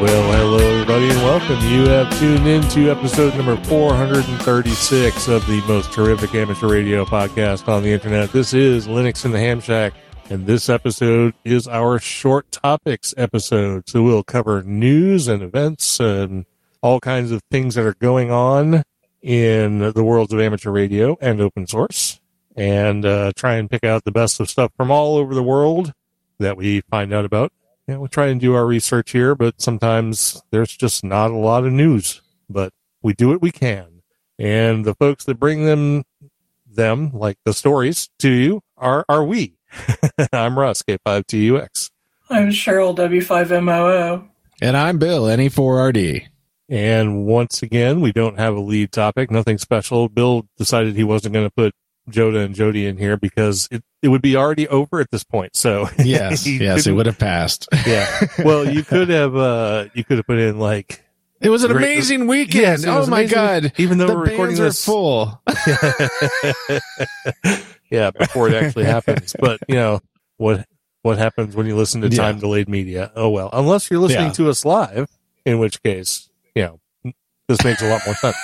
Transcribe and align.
Well, 0.00 0.32
hello, 0.32 0.58
everybody, 0.58 1.10
and 1.10 1.18
welcome. 1.24 1.58
You 1.66 1.88
have 1.88 2.16
tuned 2.20 2.46
in 2.46 2.62
to 2.68 2.88
episode 2.88 3.34
number 3.34 3.56
436 3.64 5.26
of 5.26 5.44
the 5.48 5.60
most 5.66 5.92
terrific 5.92 6.32
amateur 6.36 6.68
radio 6.68 7.04
podcast 7.04 7.66
on 7.66 7.82
the 7.82 7.88
internet. 7.88 8.30
This 8.30 8.54
is 8.54 8.86
Linux 8.86 9.24
in 9.24 9.32
the 9.32 9.40
Ham 9.40 9.58
Shack, 9.60 9.94
and 10.30 10.46
this 10.46 10.68
episode 10.68 11.34
is 11.44 11.66
our 11.66 11.98
short 11.98 12.52
topics 12.52 13.12
episode. 13.16 13.88
So 13.88 14.04
we'll 14.04 14.22
cover 14.22 14.62
news 14.62 15.26
and 15.26 15.42
events 15.42 15.98
and 15.98 16.46
all 16.80 17.00
kinds 17.00 17.32
of 17.32 17.42
things 17.50 17.74
that 17.74 17.84
are 17.84 17.94
going 17.94 18.30
on 18.30 18.84
in 19.20 19.80
the 19.80 20.04
worlds 20.04 20.32
of 20.32 20.38
amateur 20.38 20.70
radio 20.70 21.18
and 21.20 21.40
open 21.40 21.66
source, 21.66 22.20
and 22.54 23.04
uh, 23.04 23.32
try 23.34 23.54
and 23.56 23.68
pick 23.68 23.82
out 23.82 24.04
the 24.04 24.12
best 24.12 24.38
of 24.38 24.48
stuff 24.48 24.70
from 24.76 24.92
all 24.92 25.16
over 25.16 25.34
the 25.34 25.42
world 25.42 25.92
that 26.38 26.56
we 26.56 26.82
find 26.82 27.12
out 27.12 27.24
about 27.24 27.52
yeah, 27.88 27.96
we 27.96 28.06
try 28.08 28.26
and 28.26 28.38
do 28.38 28.54
our 28.54 28.66
research 28.66 29.12
here, 29.12 29.34
but 29.34 29.62
sometimes 29.62 30.42
there's 30.50 30.76
just 30.76 31.02
not 31.02 31.30
a 31.30 31.36
lot 31.36 31.64
of 31.64 31.72
news. 31.72 32.20
But 32.48 32.72
we 33.02 33.14
do 33.14 33.28
what 33.28 33.40
we 33.40 33.50
can, 33.50 34.02
and 34.38 34.84
the 34.84 34.94
folks 34.94 35.24
that 35.24 35.40
bring 35.40 35.64
them, 35.64 36.04
them 36.66 37.10
like 37.14 37.38
the 37.44 37.54
stories 37.54 38.10
to 38.18 38.30
you 38.30 38.62
are 38.76 39.04
are 39.08 39.24
we. 39.24 39.54
I'm 40.32 40.58
Russ 40.58 40.82
K5TUX, 40.82 41.90
I'm 42.28 42.50
Cheryl 42.50 42.94
W5MOO. 42.96 44.28
And 44.60 44.76
I'm 44.76 44.98
Bill, 44.98 45.30
E 45.30 45.36
NE4RD. 45.36 46.26
and 46.68 47.24
once 47.24 47.62
again 47.62 48.00
we 48.00 48.12
don't 48.12 48.38
have 48.38 48.54
a 48.54 48.60
lead 48.60 48.92
topic, 48.92 49.30
nothing 49.30 49.56
special. 49.56 50.08
Bill 50.08 50.46
decided 50.58 50.94
he 50.94 51.04
wasn't 51.04 51.32
going 51.34 51.46
to 51.46 51.54
put 51.54 51.74
JOTA 52.10 52.44
and 52.44 52.54
JOTI 52.54 52.86
in 52.88 52.96
here 52.96 53.16
because 53.16 53.68
it, 53.70 53.82
it 54.02 54.08
would 54.08 54.22
be 54.22 54.36
already 54.36 54.66
over 54.68 55.00
at 55.00 55.10
this 55.10 55.24
point. 55.24 55.54
So 55.56 55.88
Yes, 55.98 56.46
yes, 56.46 56.86
it 56.86 56.92
would 56.92 57.06
have 57.06 57.18
passed. 57.18 57.68
Yeah. 57.86 58.06
Well, 58.44 58.68
you 58.68 58.82
could 58.84 59.08
have 59.08 59.36
uh 59.36 59.86
you 59.94 60.04
could 60.04 60.18
have 60.18 60.26
put 60.26 60.38
in 60.38 60.58
like 60.58 61.04
It 61.40 61.50
was 61.50 61.64
an 61.64 61.70
Great- 61.72 61.84
amazing 61.84 62.26
weekend. 62.26 62.82
Yes, 62.82 62.84
oh 62.86 63.06
my 63.06 63.20
amazing. 63.20 63.34
god. 63.34 63.72
even 63.78 63.98
though 63.98 64.06
the 64.08 64.16
we're 64.16 64.24
recording 64.24 64.56
this 64.56 64.84
full. 64.84 65.40
yeah, 67.90 68.10
before 68.10 68.48
it 68.48 68.54
actually 68.54 68.84
happens. 68.84 69.34
But 69.38 69.60
you 69.68 69.74
know 69.76 70.00
what 70.36 70.66
what 71.02 71.18
happens 71.18 71.54
when 71.56 71.66
you 71.66 71.76
listen 71.76 72.00
to 72.02 72.08
Yeah. 72.08 72.16
time 72.16 72.38
delayed 72.38 72.68
media? 72.68 73.12
Oh 73.14 73.30
well, 73.30 73.50
unless 73.52 73.90
you're 73.90 74.00
listening 74.00 74.26
Yeah. 74.28 74.32
to 74.34 74.50
us 74.50 74.64
live, 74.64 75.08
in 75.44 75.58
which 75.58 75.82
case, 75.82 76.28
you 76.54 76.62
know, 76.62 77.12
this 77.48 77.62
makes 77.64 77.82
a 77.82 77.88
lot 77.88 78.02
more 78.04 78.14
sense. 78.16 78.36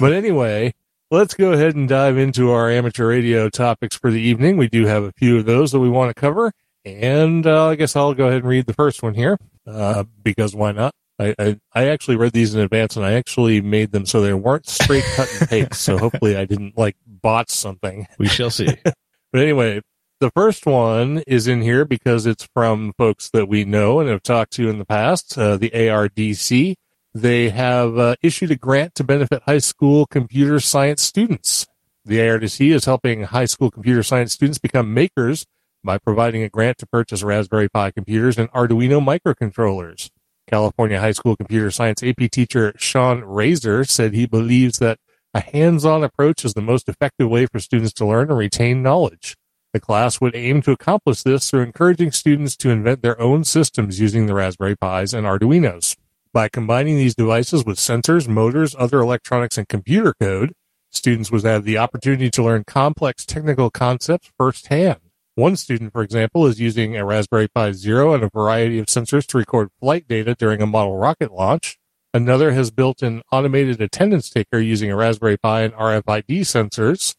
but 0.00 0.12
anyway, 0.12 0.74
let's 1.14 1.34
go 1.34 1.52
ahead 1.52 1.76
and 1.76 1.88
dive 1.88 2.18
into 2.18 2.50
our 2.50 2.68
amateur 2.68 3.06
radio 3.06 3.48
topics 3.48 3.96
for 3.96 4.10
the 4.10 4.20
evening. 4.20 4.56
We 4.56 4.68
do 4.68 4.84
have 4.86 5.04
a 5.04 5.12
few 5.12 5.38
of 5.38 5.46
those 5.46 5.70
that 5.70 5.78
we 5.78 5.88
want 5.88 6.14
to 6.14 6.20
cover, 6.20 6.52
and 6.84 7.46
uh, 7.46 7.68
I 7.68 7.76
guess 7.76 7.94
I'll 7.94 8.14
go 8.14 8.26
ahead 8.26 8.38
and 8.38 8.48
read 8.48 8.66
the 8.66 8.74
first 8.74 9.00
one 9.00 9.14
here 9.14 9.38
uh, 9.64 10.04
because 10.24 10.56
why 10.56 10.72
not? 10.72 10.92
I, 11.20 11.34
I 11.38 11.60
I 11.72 11.86
actually 11.86 12.16
read 12.16 12.32
these 12.32 12.52
in 12.52 12.60
advance, 12.60 12.96
and 12.96 13.06
I 13.06 13.12
actually 13.12 13.60
made 13.60 13.92
them 13.92 14.06
so 14.06 14.20
they 14.20 14.34
weren't 14.34 14.68
straight 14.68 15.04
cut 15.14 15.28
and 15.38 15.48
paste. 15.48 15.74
so 15.74 15.96
hopefully, 15.96 16.36
I 16.36 16.46
didn't 16.46 16.76
like 16.76 16.96
botch 17.06 17.50
something. 17.50 18.08
We 18.18 18.26
shall 18.26 18.50
see. 18.50 18.68
But 18.84 19.40
anyway, 19.40 19.82
the 20.18 20.30
first 20.30 20.66
one 20.66 21.22
is 21.28 21.46
in 21.46 21.62
here 21.62 21.84
because 21.84 22.26
it's 22.26 22.48
from 22.54 22.92
folks 22.98 23.30
that 23.30 23.46
we 23.46 23.64
know 23.64 24.00
and 24.00 24.08
have 24.08 24.22
talked 24.24 24.52
to 24.54 24.68
in 24.68 24.78
the 24.78 24.84
past, 24.84 25.38
uh, 25.38 25.56
the 25.56 25.70
ARDC. 25.70 26.74
They 27.14 27.50
have 27.50 27.96
uh, 27.96 28.16
issued 28.22 28.50
a 28.50 28.56
grant 28.56 28.96
to 28.96 29.04
benefit 29.04 29.44
high 29.46 29.58
school 29.58 30.04
computer 30.04 30.58
science 30.58 31.00
students. 31.00 31.64
The 32.04 32.18
ARDC 32.18 32.74
is 32.74 32.86
helping 32.86 33.22
high 33.22 33.44
school 33.44 33.70
computer 33.70 34.02
science 34.02 34.32
students 34.32 34.58
become 34.58 34.92
makers 34.92 35.46
by 35.84 35.98
providing 35.98 36.42
a 36.42 36.48
grant 36.48 36.78
to 36.78 36.86
purchase 36.86 37.22
Raspberry 37.22 37.68
Pi 37.68 37.92
computers 37.92 38.36
and 38.36 38.50
Arduino 38.50 39.00
microcontrollers. 39.00 40.10
California 40.50 40.98
high 40.98 41.12
school 41.12 41.36
computer 41.36 41.70
science 41.70 42.02
AP 42.02 42.30
teacher 42.32 42.74
Sean 42.78 43.20
Razor 43.20 43.84
said 43.84 44.12
he 44.12 44.26
believes 44.26 44.80
that 44.80 44.98
a 45.32 45.40
hands-on 45.40 46.02
approach 46.02 46.44
is 46.44 46.54
the 46.54 46.62
most 46.62 46.88
effective 46.88 47.30
way 47.30 47.46
for 47.46 47.60
students 47.60 47.92
to 47.94 48.06
learn 48.06 48.28
and 48.28 48.38
retain 48.38 48.82
knowledge. 48.82 49.36
The 49.72 49.80
class 49.80 50.20
would 50.20 50.34
aim 50.34 50.62
to 50.62 50.72
accomplish 50.72 51.22
this 51.22 51.48
through 51.48 51.62
encouraging 51.62 52.10
students 52.10 52.56
to 52.56 52.70
invent 52.70 53.02
their 53.02 53.20
own 53.20 53.44
systems 53.44 54.00
using 54.00 54.26
the 54.26 54.34
Raspberry 54.34 54.76
Pis 54.76 55.14
and 55.14 55.26
Arduinos. 55.26 55.94
By 56.34 56.48
combining 56.48 56.96
these 56.96 57.14
devices 57.14 57.64
with 57.64 57.78
sensors, 57.78 58.26
motors, 58.26 58.74
other 58.76 58.98
electronics, 58.98 59.56
and 59.56 59.68
computer 59.68 60.12
code, 60.20 60.52
students 60.90 61.30
would 61.30 61.44
have 61.44 61.62
the 61.62 61.78
opportunity 61.78 62.28
to 62.30 62.42
learn 62.42 62.64
complex 62.66 63.24
technical 63.24 63.70
concepts 63.70 64.32
firsthand. 64.36 64.98
One 65.36 65.54
student, 65.54 65.92
for 65.92 66.02
example, 66.02 66.44
is 66.46 66.58
using 66.58 66.96
a 66.96 67.04
Raspberry 67.04 67.46
Pi 67.46 67.70
Zero 67.70 68.14
and 68.14 68.24
a 68.24 68.30
variety 68.34 68.80
of 68.80 68.86
sensors 68.86 69.28
to 69.28 69.38
record 69.38 69.68
flight 69.78 70.08
data 70.08 70.34
during 70.34 70.60
a 70.60 70.66
model 70.66 70.96
rocket 70.96 71.32
launch. 71.32 71.78
Another 72.12 72.50
has 72.50 72.72
built 72.72 73.00
an 73.00 73.22
automated 73.30 73.80
attendance 73.80 74.28
taker 74.28 74.58
using 74.58 74.90
a 74.90 74.96
Raspberry 74.96 75.36
Pi 75.36 75.62
and 75.62 75.74
RFID 75.74 76.40
sensors, 76.40 77.14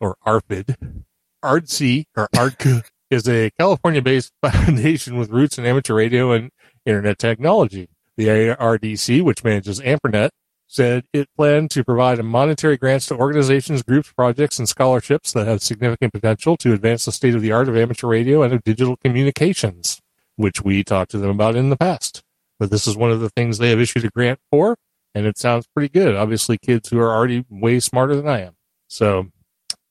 or 0.00 0.16
ARFID. 0.26 1.04
ARDC, 1.42 2.04
or 2.14 2.28
ARDC, 2.34 2.82
is 3.10 3.26
a 3.26 3.52
California-based 3.58 4.34
foundation 4.42 5.16
with 5.16 5.30
roots 5.30 5.56
in 5.56 5.64
amateur 5.64 5.94
radio 5.94 6.32
and 6.32 6.50
internet 6.84 7.18
technology. 7.18 7.88
The 8.20 8.26
ARDC, 8.26 9.22
which 9.22 9.44
manages 9.44 9.80
AMPRNet, 9.80 10.28
said 10.66 11.04
it 11.10 11.26
planned 11.38 11.70
to 11.70 11.82
provide 11.82 12.22
monetary 12.22 12.76
grants 12.76 13.06
to 13.06 13.16
organizations, 13.16 13.82
groups, 13.82 14.12
projects, 14.12 14.58
and 14.58 14.68
scholarships 14.68 15.32
that 15.32 15.46
have 15.46 15.62
significant 15.62 16.12
potential 16.12 16.54
to 16.58 16.74
advance 16.74 17.06
the 17.06 17.12
state 17.12 17.34
of 17.34 17.40
the 17.40 17.50
art 17.50 17.70
of 17.70 17.78
amateur 17.78 18.08
radio 18.08 18.42
and 18.42 18.52
of 18.52 18.62
digital 18.62 18.98
communications, 18.98 20.02
which 20.36 20.62
we 20.62 20.84
talked 20.84 21.12
to 21.12 21.16
them 21.16 21.30
about 21.30 21.56
in 21.56 21.70
the 21.70 21.78
past. 21.78 22.22
But 22.58 22.70
this 22.70 22.86
is 22.86 22.94
one 22.94 23.10
of 23.10 23.20
the 23.20 23.30
things 23.30 23.56
they 23.56 23.70
have 23.70 23.80
issued 23.80 24.04
a 24.04 24.10
grant 24.10 24.38
for, 24.50 24.76
and 25.14 25.24
it 25.24 25.38
sounds 25.38 25.66
pretty 25.74 25.88
good. 25.88 26.14
Obviously, 26.14 26.58
kids 26.58 26.90
who 26.90 26.98
are 27.00 27.16
already 27.16 27.46
way 27.48 27.80
smarter 27.80 28.14
than 28.14 28.28
I 28.28 28.40
am. 28.40 28.52
So, 28.86 29.28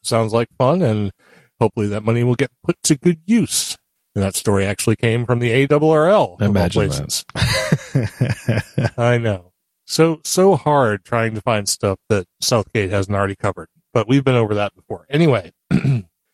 sounds 0.03 0.33
like 0.33 0.49
fun, 0.55 0.83
and 0.83 1.11
hopefully 1.59 1.87
that 1.87 2.03
money 2.03 2.23
will 2.23 2.35
get 2.35 2.51
put 2.63 2.75
to 2.83 2.95
good 2.95 3.21
use. 3.25 3.75
And 4.19 4.25
that 4.25 4.35
story 4.35 4.65
actually 4.65 4.97
came 4.97 5.25
from 5.25 5.39
the 5.39 5.65
ARRL. 5.65 6.41
of 6.41 6.41
Imagine 6.41 6.89
places. 6.89 7.23
I 8.97 9.17
know. 9.17 9.53
So 9.85 10.19
so 10.25 10.57
hard 10.57 11.05
trying 11.05 11.35
to 11.35 11.41
find 11.41 11.69
stuff 11.69 11.99
that 12.09 12.25
Southgate 12.41 12.89
hasn't 12.89 13.15
already 13.15 13.37
covered. 13.37 13.69
But 13.93 14.09
we've 14.09 14.25
been 14.25 14.35
over 14.35 14.55
that 14.55 14.75
before. 14.75 15.05
Anyway, 15.09 15.53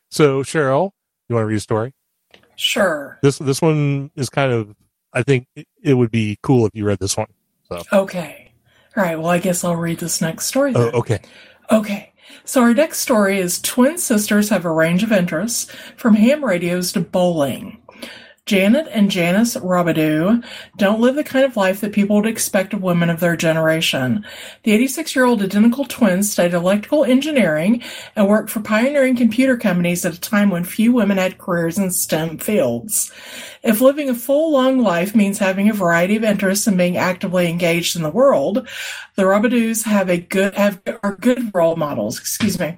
so 0.10 0.42
Cheryl, 0.42 0.94
you 1.30 1.36
want 1.36 1.44
to 1.44 1.48
read 1.48 1.57
a 1.57 1.60
story? 1.60 1.94
Sure. 2.56 3.19
This 3.21 3.38
this 3.38 3.62
one 3.62 4.10
is 4.15 4.30
kind 4.30 4.51
of 4.51 4.75
I 5.13 5.21
think 5.21 5.45
it, 5.56 5.68
it 5.80 5.94
would 5.94 6.10
be 6.10 6.39
cool 6.42 6.65
if 6.65 6.71
you 6.74 6.86
read 6.86 6.98
this 6.98 7.15
one. 7.15 7.27
So 7.69 7.83
Okay. 7.94 8.51
All 8.98 9.04
right. 9.04 9.15
Well, 9.15 9.30
I 9.30 9.38
guess 9.38 9.63
I'll 9.63 9.75
read 9.75 10.00
this 10.00 10.21
next 10.21 10.48
story 10.48 10.74
oh, 10.75 10.86
then. 10.86 10.95
okay. 10.95 11.19
Okay. 11.71 12.13
So 12.44 12.62
our 12.62 12.74
next 12.74 13.00
story 13.00 13.39
is 13.39 13.62
twin 13.62 13.98
sisters 13.98 14.50
have 14.50 14.66
a 14.66 14.72
range 14.72 15.04
of 15.04 15.12
interests 15.12 15.72
from 15.98 16.16
ham 16.16 16.44
radios 16.44 16.92
to 16.94 17.01
bowling. 17.01 17.81
Janet 18.45 18.88
and 18.92 19.10
Janice 19.10 19.56
Robidoux 19.56 20.45
don't 20.77 21.01
live 21.01 21.16
the 21.16 21.24
kind 21.24 21.44
of 21.45 21.57
life 21.57 21.81
that 21.81 21.94
people 21.94 22.18
would 22.18 22.27
expect 22.27 22.75
of 22.75 22.83
women 22.83 23.10
of 23.10 23.19
their 23.19 23.36
generation. 23.36 24.24
The 24.62 24.72
86 24.74 25.16
year 25.16 25.25
old 25.25 25.42
identical 25.42 25.83
twins 25.83 26.31
studied 26.31 26.54
electrical 26.54 27.06
engineering 27.06 27.81
and 28.16 28.27
worked 28.27 28.51
for 28.51 28.60
pioneering 28.60 29.16
computer 29.16 29.57
companies 29.57 30.06
at 30.06 30.13
a 30.13 30.22
time 30.22 30.51
when 30.51 30.63
few 30.63 30.94
women 30.94 31.18
had 31.18 31.39
careers 31.39 31.80
in 31.80 31.89
STEM 31.89 32.38
fields. 32.38 33.12
If 33.65 33.81
living 33.81 34.09
a 34.09 34.13
full, 34.13 34.51
long 34.51 34.79
life 34.79 35.15
means 35.15 35.39
having 35.39 35.69
a 35.69 35.73
variety 35.73 36.15
of 36.15 36.23
interests 36.23 36.67
and 36.67 36.77
being 36.77 36.97
actively 36.97 37.50
engaged 37.50 37.95
in 37.95 38.03
the 38.03 38.12
world, 38.12 38.67
The 39.15 39.23
Robidoux 39.23 39.83
have 39.85 40.09
a 40.09 40.17
good 40.17 40.53
have 40.56 40.81
are 41.01 41.15
good 41.15 41.50
role 41.56 41.77
models. 41.77 42.19
Excuse 42.19 42.59
me. 42.59 42.77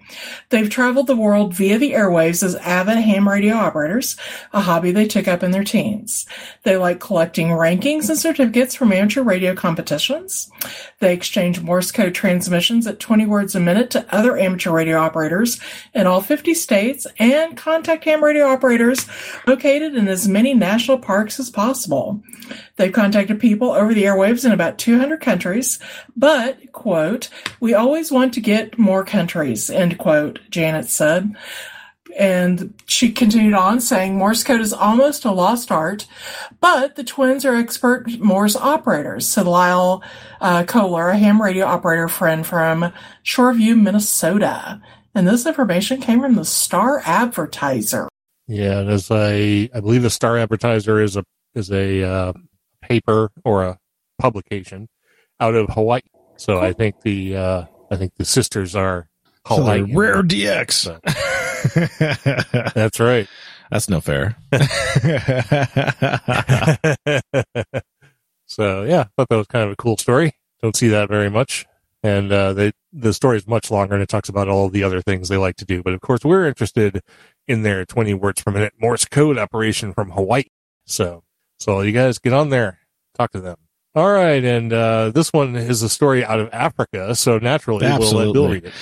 They've 0.50 0.70
traveled 0.70 1.08
the 1.08 1.16
world 1.16 1.54
via 1.56 1.78
the 1.78 1.94
airwaves 1.94 2.44
as 2.44 2.56
avid 2.58 3.00
ham 3.00 3.28
radio 3.28 3.56
operators, 3.56 4.16
a 4.54 4.62
hobby 4.62 4.92
they 4.92 5.08
took 5.08 5.28
up 5.28 5.42
in 5.42 5.52
their 5.52 5.64
teens. 5.64 6.28
They 6.64 6.78
like 6.78 7.00
collecting 7.00 7.48
rankings 7.48 8.08
and 8.10 8.18
certificates 8.18 8.76
from 8.76 8.94
amateur 8.94 9.24
radio 9.24 9.56
competitions. 9.56 10.50
They 11.00 11.14
exchange 11.14 11.60
Morse 11.60 11.92
code 11.92 12.14
transmissions 12.14 12.86
at 12.88 13.00
20 13.00 13.26
words 13.26 13.56
a 13.56 13.60
minute 13.60 13.90
to 13.92 14.06
other 14.16 14.38
amateur 14.38 14.72
radio 14.72 15.00
operators 15.00 15.60
in 15.94 16.06
all 16.08 16.22
50 16.22 16.54
states 16.54 17.08
and 17.18 17.58
contact 17.58 18.06
ham 18.06 18.24
radio 18.24 18.46
operators 18.46 19.08
located 19.48 19.96
in 19.96 20.08
as 20.08 20.28
many 20.28 20.54
national 20.54 20.77
parks 20.98 21.40
as 21.40 21.50
possible. 21.50 22.22
They've 22.76 22.92
contacted 22.92 23.40
people 23.40 23.72
over 23.72 23.94
the 23.94 24.04
airwaves 24.04 24.46
in 24.46 24.52
about 24.52 24.78
200 24.78 25.20
countries, 25.20 25.80
but, 26.16 26.72
quote, 26.72 27.30
we 27.60 27.74
always 27.74 28.12
want 28.12 28.34
to 28.36 28.42
get 28.42 28.78
more 28.78 29.04
countries, 29.04 29.70
end 29.70 29.98
quote, 29.98 30.40
Janet 30.50 30.90
said. 30.90 31.36
And 32.18 32.74
she 32.88 33.12
continued 33.12 33.54
on 33.54 33.80
saying 33.80 34.18
Morse 34.18 34.44
code 34.44 34.62
is 34.62 34.74
almost 34.74 35.24
a 35.24 35.32
lost 35.32 35.72
art, 35.72 36.08
but 36.60 36.96
the 36.96 37.04
twins 37.04 37.46
are 37.46 37.56
expert 37.56 38.08
Morse 38.20 38.56
operators, 38.56 39.28
said 39.28 39.46
Lyle 39.46 40.02
uh, 40.42 40.64
Kohler, 40.64 41.10
a 41.10 41.18
ham 41.18 41.42
radio 41.42 41.66
operator 41.66 42.08
friend 42.08 42.46
from 42.46 42.92
Shoreview, 43.24 43.80
Minnesota. 43.80 44.82
And 45.14 45.28
this 45.28 45.46
information 45.46 46.02
came 46.02 46.22
from 46.22 46.36
the 46.36 46.46
Star 46.46 47.02
Advertiser. 47.06 48.08
Yeah, 48.48 48.80
and 48.80 48.90
as 48.90 49.12
I 49.12 49.70
I 49.74 49.80
believe 49.82 50.04
the 50.04 50.10
Star 50.10 50.38
Advertiser 50.38 51.02
is 51.02 51.18
a 51.18 51.24
is 51.54 51.70
a 51.72 52.04
uh, 52.04 52.34
paper 52.82 53.32
or 53.44 53.64
a 53.64 53.80
publication 54.20 54.88
out 55.40 55.56
of 55.56 55.70
Hawaii. 55.70 56.02
So 56.38 56.60
I 56.60 56.74
think 56.74 57.02
the 57.02 57.36
uh, 57.36 57.66
I 57.92 57.96
think 57.98 58.14
the 58.16 58.26
sisters 58.26 58.76
are 58.76 59.10
So 59.48 59.56
Hawaii. 59.58 59.94
rare 59.94 60.24
DX. 60.24 61.00
That's 62.74 63.00
right. 63.00 63.28
That's 63.70 63.90
no 63.90 64.00
fair. 64.00 64.38
so 68.46 68.84
yeah, 68.84 69.02
I 69.02 69.10
thought 69.18 69.30
that 69.30 69.38
was 69.38 69.48
kind 69.48 69.66
of 69.66 69.72
a 69.72 69.76
cool 69.76 69.98
story. 69.98 70.34
Don't 70.62 70.76
see 70.76 70.88
that 70.90 71.10
very 71.10 71.30
much. 71.30 71.66
And 72.04 72.32
uh, 72.32 72.54
they, 72.54 72.72
the 72.94 73.14
story 73.14 73.38
is 73.38 73.48
much 73.48 73.70
longer 73.72 73.96
and 73.96 74.04
it 74.04 74.08
talks 74.10 74.30
about 74.30 74.48
all 74.48 74.70
the 74.70 74.84
other 74.84 75.02
things 75.02 75.28
they 75.28 75.38
like 75.38 75.58
to 75.58 75.66
do. 75.66 75.84
But 75.84 75.94
of 75.94 76.02
course, 76.02 76.24
we're 76.24 76.48
interested 76.48 77.02
in 77.48 77.64
their 77.64 77.86
20 77.86 78.14
words 78.16 78.44
per 78.44 78.52
minute 78.52 78.74
Morse 78.80 79.06
code 79.06 79.38
operation 79.38 79.94
from 79.94 80.12
Hawaii. 80.12 80.44
So, 80.86 81.24
so 81.60 81.82
you 81.82 81.92
guys 81.92 82.20
get 82.20 82.34
on 82.34 82.50
there, 82.50 82.80
talk 83.16 83.32
to 83.32 83.40
them. 83.42 83.58
All 83.96 84.12
right. 84.12 84.44
And 84.44 84.72
uh, 84.72 85.10
this 85.10 85.34
one 85.34 85.56
is 85.56 85.82
a 85.82 85.90
story 85.90 86.24
out 86.24 86.40
of 86.40 86.54
Africa. 86.54 87.16
So 87.16 87.40
naturally, 87.40 87.84
we'll 87.88 87.96
let 87.96 88.00
Bill 88.00 88.08
Absolutely. 88.08 88.48
read 88.52 88.66
it. 88.66 88.74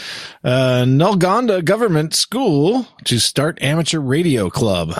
uh, 0.44 0.84
Nalgonda 0.86 1.64
Government 1.64 2.14
School 2.14 2.86
to 3.06 3.20
start 3.20 3.58
amateur 3.62 4.00
radio 4.00 4.50
club. 4.50 4.94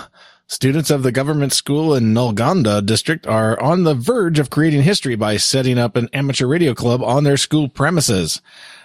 Students 0.48 0.90
of 0.90 1.02
the 1.02 1.12
government 1.12 1.52
school 1.52 1.94
in 1.94 2.14
Nalgonda 2.14 2.86
district 2.86 3.26
are 3.26 3.60
on 3.60 3.82
the 3.82 3.94
verge 3.94 4.38
of 4.38 4.48
creating 4.48 4.82
history 4.82 5.16
by 5.16 5.36
setting 5.36 5.76
up 5.76 5.96
an 5.96 6.08
amateur 6.14 6.46
radio 6.46 6.72
club 6.72 7.02
on 7.02 7.24
their 7.24 7.36
school 7.36 7.68
premises. 7.68 8.40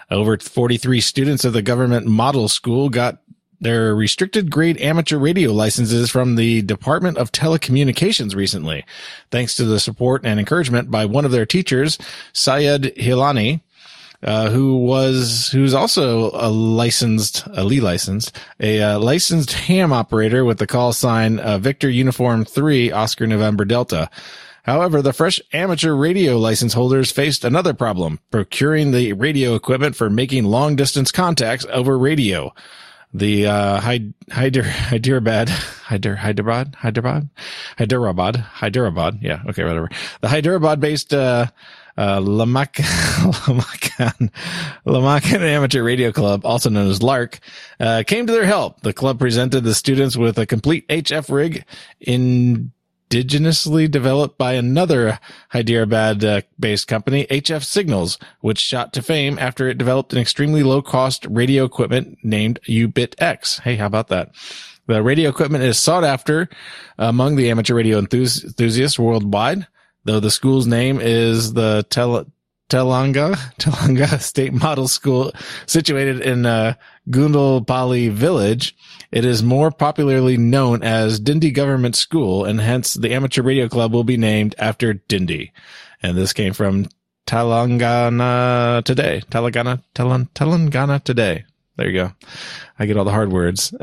Over 0.09 0.37
43 0.37 0.99
students 0.99 1.45
of 1.45 1.53
the 1.53 1.61
government 1.61 2.07
model 2.07 2.49
school 2.49 2.89
got 2.89 3.19
their 3.61 3.95
restricted 3.95 4.51
grade 4.51 4.81
amateur 4.81 5.17
radio 5.17 5.51
licenses 5.51 6.09
from 6.09 6.35
the 6.35 6.63
Department 6.63 7.17
of 7.17 7.31
Telecommunications 7.31 8.35
recently, 8.35 8.83
thanks 9.29 9.55
to 9.55 9.65
the 9.65 9.79
support 9.79 10.25
and 10.25 10.39
encouragement 10.39 10.91
by 10.91 11.05
one 11.05 11.23
of 11.23 11.31
their 11.31 11.45
teachers, 11.45 11.97
Syed 12.33 12.95
Hilani, 12.97 13.61
uh, 14.23 14.49
who 14.49 14.77
was 14.77 15.49
who's 15.51 15.73
also 15.73 16.31
a 16.33 16.49
licensed, 16.49 17.45
a 17.53 17.63
Lee 17.63 17.81
licensed, 17.81 18.37
a 18.59 18.81
uh, 18.81 18.99
licensed 18.99 19.51
ham 19.53 19.93
operator 19.93 20.45
with 20.45 20.59
the 20.59 20.67
call 20.67 20.93
sign 20.93 21.39
uh, 21.39 21.57
Victor 21.57 21.89
Uniform 21.89 22.45
Three 22.45 22.91
Oscar 22.91 23.25
November 23.25 23.65
Delta. 23.65 24.09
However, 24.63 25.01
the 25.01 25.13
fresh 25.13 25.41
amateur 25.53 25.93
radio 25.95 26.37
license 26.37 26.73
holders 26.73 27.11
faced 27.11 27.43
another 27.43 27.73
problem: 27.73 28.19
procuring 28.29 28.91
the 28.91 29.13
radio 29.13 29.55
equipment 29.55 29.95
for 29.95 30.09
making 30.09 30.45
long 30.45 30.75
distance 30.75 31.11
contacts 31.11 31.65
over 31.71 31.97
radio. 31.97 32.53
The 33.13 33.47
uh, 33.47 33.81
Hyder- 33.81 34.13
Hyderabad, 34.63 35.49
Hyder- 35.49 36.15
Hyderabad, 36.15 36.75
Hyderabad, 36.75 37.29
Hyderabad, 37.77 38.35
Hyderabad. 38.37 39.19
Yeah, 39.21 39.41
okay, 39.49 39.63
whatever. 39.63 39.89
The 40.21 40.29
Hyderabad-based 40.29 41.13
uh, 41.13 41.47
uh, 41.97 42.19
Lamak- 42.19 42.75
Lamakan, 43.45 44.29
Lamakan 44.85 45.41
Amateur 45.41 45.83
Radio 45.83 46.11
Club, 46.13 46.45
also 46.45 46.69
known 46.69 46.89
as 46.89 46.99
LARC, 46.99 47.39
uh, 47.81 48.03
came 48.07 48.27
to 48.27 48.31
their 48.33 48.45
help. 48.45 48.79
The 48.81 48.93
club 48.93 49.19
presented 49.19 49.65
the 49.65 49.75
students 49.75 50.15
with 50.15 50.39
a 50.39 50.45
complete 50.45 50.87
HF 50.87 51.29
rig 51.33 51.65
indigenously 53.11 53.89
developed 53.89 54.37
by 54.37 54.53
another 54.53 55.19
Hyderabad 55.49 56.23
uh, 56.23 56.41
based 56.59 56.87
company, 56.87 57.25
HF 57.27 57.63
Signals, 57.63 58.17
which 58.39 58.59
shot 58.59 58.93
to 58.93 59.01
fame 59.01 59.37
after 59.37 59.67
it 59.67 59.77
developed 59.77 60.13
an 60.13 60.19
extremely 60.19 60.63
low 60.63 60.81
cost 60.81 61.25
radio 61.29 61.65
equipment 61.65 62.17
named 62.23 62.59
uBITX. 62.67 63.61
Hey, 63.61 63.75
how 63.75 63.85
about 63.85 64.07
that? 64.07 64.31
The 64.87 65.03
radio 65.03 65.29
equipment 65.29 65.63
is 65.63 65.77
sought 65.77 66.03
after 66.03 66.49
among 66.97 67.35
the 67.35 67.49
amateur 67.49 67.75
radio 67.75 68.01
enthusi- 68.01 68.45
enthusiasts 68.45 68.97
worldwide, 68.97 69.67
though 70.05 70.19
the 70.19 70.31
school's 70.31 70.67
name 70.67 70.99
is 71.01 71.53
the 71.53 71.85
Tel- 71.89 72.25
Telanga, 72.71 73.35
Telanga 73.59 74.21
State 74.21 74.53
Model 74.53 74.87
School 74.87 75.33
situated 75.65 76.21
in 76.21 76.45
uh, 76.45 76.75
village. 77.05 78.77
It 79.11 79.25
is 79.25 79.43
more 79.43 79.71
popularly 79.71 80.37
known 80.37 80.81
as 80.81 81.19
Dindi 81.19 81.53
Government 81.53 81.97
School, 81.97 82.45
and 82.45 82.61
hence 82.61 82.93
the 82.93 83.13
amateur 83.13 83.41
radio 83.41 83.67
club 83.67 83.91
will 83.91 84.05
be 84.05 84.15
named 84.15 84.55
after 84.57 84.93
Dindi. 84.93 85.51
And 86.01 86.17
this 86.17 86.31
came 86.31 86.53
from 86.53 86.87
Telangana 87.27 88.85
Today. 88.85 89.21
Telangana, 89.29 89.83
Telang, 89.93 90.29
Telangana 90.29 91.03
Today. 91.03 91.43
There 91.75 91.89
you 91.89 91.93
go. 91.93 92.13
I 92.79 92.85
get 92.85 92.95
all 92.95 93.03
the 93.03 93.11
hard 93.11 93.33
words. 93.33 93.71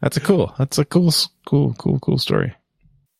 that's 0.00 0.16
a 0.16 0.20
cool. 0.20 0.54
That's 0.56 0.78
a 0.78 0.84
cool, 0.84 1.12
cool, 1.46 1.74
cool, 1.74 1.98
cool 1.98 2.18
story. 2.18 2.54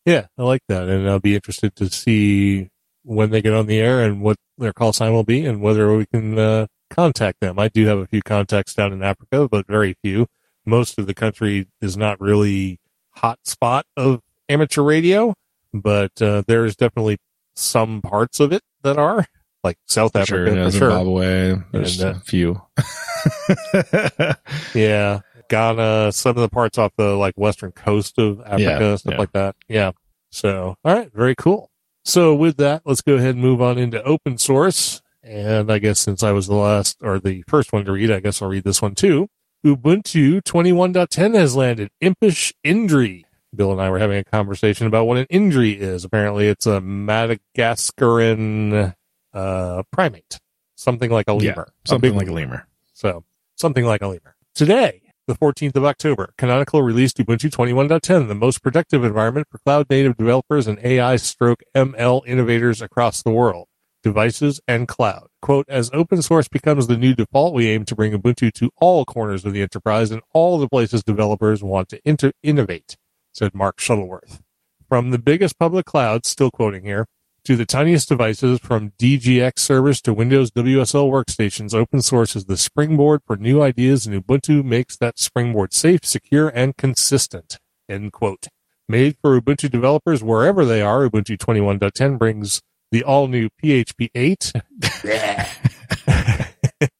Yeah, 0.07 0.27
I 0.39 0.45
like 0.45 0.63
that. 0.69 0.89
And 0.89 1.11
I'll 1.11 1.19
be 1.19 1.35
interested 1.35 1.75
to 1.77 1.91
see 1.91 2.71
when 3.03 3.31
they 3.31 3.41
get 3.43 3.53
on 3.55 3.67
the 3.67 3.79
air 3.81 4.01
and 4.03 4.21
what 4.23 4.37
their 4.59 4.73
call 4.73 4.93
sign 4.93 5.13
will 5.13 5.25
be 5.25 5.45
and 5.47 5.61
whether 5.61 5.97
we 5.97 6.07
can 6.07 6.39
uh, 6.39 6.67
contact 6.91 7.41
them. 7.41 7.59
I 7.59 7.69
do 7.69 7.87
have 7.87 7.99
a 7.99 8.07
few 8.07 8.23
contacts 8.23 8.75
down 8.75 8.93
in 8.93 9.03
Africa, 9.03 9.49
but 9.49 9.67
very 9.67 9.97
few. 10.03 10.27
Most 10.67 10.99
of 10.99 11.07
the 11.07 11.15
country 11.15 11.67
is 11.81 11.97
not 11.97 12.21
really 12.21 12.79
hot 13.13 13.39
spot 13.45 13.87
of 13.97 14.21
amateur 14.49 14.83
radio, 14.83 15.35
but 15.73 16.21
uh, 16.21 16.43
there's 16.47 16.77
definitely 16.77 17.19
some 17.55 18.03
parts 18.03 18.41
of 18.41 18.53
it 18.53 18.63
that 18.83 18.99
are 18.99 19.25
like 19.65 19.79
South 19.87 20.13
For 20.13 20.19
Africa 20.21 20.55
yeah, 20.55 20.65
for 20.67 20.71
sure. 20.71 20.91
Zimbabwe. 20.91 21.55
There's 21.73 22.01
And, 22.01 22.17
uh, 22.17 22.19
a 22.19 22.21
few. 22.21 22.61
Yeah, 24.75 25.21
Ghana, 25.49 26.13
some 26.13 26.31
of 26.31 26.37
the 26.43 26.49
parts 26.49 26.79
off 26.79 26.93
the 26.97 27.15
like 27.17 27.35
western 27.37 27.73
coast 27.73 28.19
of 28.19 28.41
Africa, 28.41 28.61
Yeah, 28.63 28.97
stuff 28.97 29.13
yeah. 29.13 29.19
like 29.19 29.33
that. 29.33 29.57
Yeah. 29.69 29.93
So, 30.31 30.77
all 30.85 30.95
right, 30.95 31.13
very 31.13 31.35
cool. 31.35 31.71
So 32.05 32.35
with 32.35 32.57
that, 32.57 32.83
let's 32.85 33.03
go 33.03 33.15
ahead 33.15 33.35
and 33.35 33.43
move 33.43 33.61
on 33.63 33.79
into 33.79 34.03
open 34.05 34.39
source. 34.39 35.03
And 35.23 35.71
I 35.71 35.79
guess 35.79 36.01
since 36.01 36.23
I 36.23 36.33
was 36.33 36.47
the 36.47 36.55
last 36.55 36.97
or 37.03 37.19
the 37.19 37.45
first 37.47 37.73
one 37.73 37.85
to 37.85 37.93
read, 37.93 38.11
I 38.11 38.21
guess 38.21 38.41
I'll 38.41 38.49
read 38.49 38.65
this 38.65 38.81
one 38.83 38.95
too. 38.95 39.29
Ubuntu 39.65 40.41
21.10 40.43 41.35
has 41.35 41.55
landed 41.55 41.91
Impish 42.01 42.53
Indri. 42.65 43.25
Bill 43.55 43.73
and 43.73 43.81
I 43.83 43.91
were 43.91 43.99
having 43.99 44.19
a 44.19 44.25
conversation 44.25 44.87
about 44.87 45.05
what 45.07 45.19
an 45.19 45.27
Indri 45.27 45.77
is. 45.77 46.05
Apparently 46.05 46.49
it's 46.49 46.67
a 46.67 46.81
Madagascaran 46.81 48.95
uh, 49.35 49.83
primate, 49.93 50.41
something 50.77 51.11
like 51.11 51.29
a 51.29 51.35
lemur. 51.35 51.69
A 51.85 51.89
Something 51.89 52.13
big 52.13 52.19
like 52.19 52.29
a 52.29 52.33
lemur. 52.33 52.67
so 52.93 53.25
something 53.57 53.85
like 53.85 54.03
a 54.03 54.07
lemur. 54.09 54.35
Today, 54.55 55.03
the 55.31 55.37
14th 55.37 55.77
of 55.77 55.85
October, 55.85 56.35
Canonical 56.37 56.83
released 56.83 57.19
Ubuntu 57.19 57.51
21.10, 57.51 58.27
the 58.27 58.35
most 58.35 58.65
productive 58.65 59.05
environment 59.05 59.47
for 59.49 59.59
cloud 59.59 59.89
native 59.89 60.17
developers 60.17 60.67
and 60.67 60.77
AI 60.83 61.15
stroke 61.15 61.63
ML 61.73 62.23
innovators 62.27 62.83
across 62.83 63.23
the 63.23 63.31
world, 63.31 63.69
devices 64.03 64.61
and 64.67 64.89
cloud. 64.89 65.29
Quote, 65.41 65.67
as 65.69 65.89
open 65.93 66.21
source 66.21 66.49
becomes 66.49 66.89
the 66.89 66.97
new 66.97 67.15
default, 67.15 67.55
we 67.55 67.69
aim 67.69 67.85
to 67.85 67.95
bring 67.95 68.13
Ubuntu 68.13 68.53
to 68.55 68.71
all 68.81 69.05
corners 69.05 69.45
of 69.45 69.53
the 69.53 69.63
enterprise 69.63 70.11
and 70.11 70.21
all 70.35 70.59
the 70.59 70.69
places 70.69 71.05
developers 71.05 71.63
want 71.63 71.89
to 71.91 72.01
inter- 72.05 72.33
innovate, 72.43 72.97
said 73.33 73.55
Mark 73.55 73.79
Shuttleworth. 73.79 74.41
From 74.89 75.13
the 75.13 75.19
biggest 75.19 75.61
public 75.61 75.87
clouds, 75.87 76.29
still 76.29 76.51
quoting 76.51 76.83
here, 76.83 77.07
to 77.51 77.57
the 77.57 77.67
tiniest 77.67 78.09
devices 78.09 78.61
from 78.61 78.93
DGX 78.93 79.59
servers 79.59 80.01
to 80.01 80.15
Windows 80.15 80.53
WSL 80.53 81.11
workstations, 81.11 81.75
open 81.75 82.01
source 82.01 82.37
is 82.37 82.45
the 82.45 82.57
springboard 82.57 83.23
for 83.27 83.37
new 83.37 83.61
ideas 83.61 84.07
and 84.07 84.15
Ubuntu 84.25 84.63
makes 84.63 84.97
that 84.97 85.19
springboard 85.19 85.73
safe, 85.73 86.05
secure, 86.05 86.49
and 86.51 86.77
consistent. 86.77 87.59
End 87.89 88.13
quote. 88.13 88.47
Made 88.89 89.17
for 89.21 89.41
Ubuntu 89.41 89.69
developers 89.69 90.23
wherever 90.23 90.65
they 90.65 90.81
are, 90.81 91.09
Ubuntu 91.09 91.37
21.10 91.37 92.21
brings 92.21 92.63
the 92.93 93.03
all 93.03 93.27
new 93.27 93.49
PHP 93.61 94.11
8. 94.15 94.53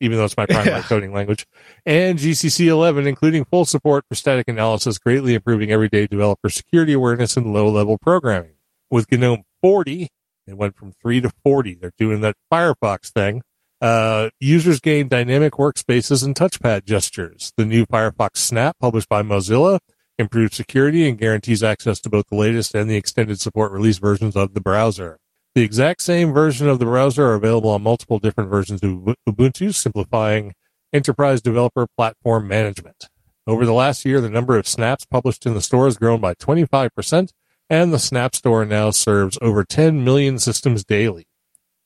Even 0.00 0.18
though 0.18 0.24
it's 0.26 0.36
my 0.36 0.44
primary 0.44 0.76
Yeah. 0.76 0.82
coding 0.82 1.14
language, 1.14 1.46
and 1.86 2.18
GCC 2.18 2.66
11, 2.66 3.06
including 3.06 3.46
full 3.46 3.64
support 3.64 4.04
for 4.06 4.16
static 4.16 4.48
analysis, 4.48 4.98
greatly 4.98 5.32
improving 5.32 5.70
everyday 5.70 6.06
developer 6.06 6.50
security 6.50 6.92
awareness 6.92 7.38
and 7.38 7.54
low 7.54 7.70
level 7.70 7.96
programming. 7.96 8.50
With 8.90 9.10
GNOME 9.10 9.42
40, 9.62 10.08
it 10.46 10.56
went 10.56 10.76
from 10.76 10.92
3 11.00 11.20
to 11.22 11.30
40. 11.42 11.74
They're 11.74 11.92
doing 11.98 12.20
that 12.20 12.36
Firefox 12.52 13.10
thing. 13.10 13.42
Uh, 13.80 14.30
users 14.40 14.80
gain 14.80 15.08
dynamic 15.08 15.54
workspaces 15.54 16.24
and 16.24 16.34
touchpad 16.34 16.84
gestures. 16.84 17.52
The 17.56 17.64
new 17.64 17.86
Firefox 17.86 18.36
Snap, 18.36 18.76
published 18.78 19.08
by 19.08 19.22
Mozilla, 19.22 19.78
improves 20.18 20.56
security 20.56 21.08
and 21.08 21.18
guarantees 21.18 21.62
access 21.62 22.00
to 22.00 22.10
both 22.10 22.26
the 22.30 22.36
latest 22.36 22.74
and 22.74 22.88
the 22.88 22.96
extended 22.96 23.40
support 23.40 23.72
release 23.72 23.98
versions 23.98 24.36
of 24.36 24.54
the 24.54 24.60
browser. 24.60 25.18
The 25.54 25.62
exact 25.62 26.02
same 26.02 26.32
version 26.32 26.68
of 26.68 26.78
the 26.78 26.84
browser 26.84 27.26
are 27.26 27.34
available 27.34 27.70
on 27.70 27.82
multiple 27.82 28.18
different 28.18 28.50
versions 28.50 28.82
of 28.82 29.14
Ubuntu, 29.28 29.74
simplifying 29.74 30.54
enterprise 30.92 31.40
developer 31.40 31.86
platform 31.96 32.48
management. 32.48 33.08
Over 33.46 33.66
the 33.66 33.72
last 33.72 34.04
year, 34.04 34.20
the 34.20 34.30
number 34.30 34.56
of 34.56 34.66
snaps 34.66 35.04
published 35.04 35.44
in 35.44 35.54
the 35.54 35.60
store 35.60 35.84
has 35.84 35.98
grown 35.98 36.20
by 36.20 36.34
25%, 36.34 37.30
and 37.70 37.92
the 37.92 37.98
Snap 37.98 38.34
Store 38.34 38.64
now 38.64 38.90
serves 38.90 39.38
over 39.40 39.64
10 39.64 40.04
million 40.04 40.38
systems 40.38 40.84
daily. 40.84 41.26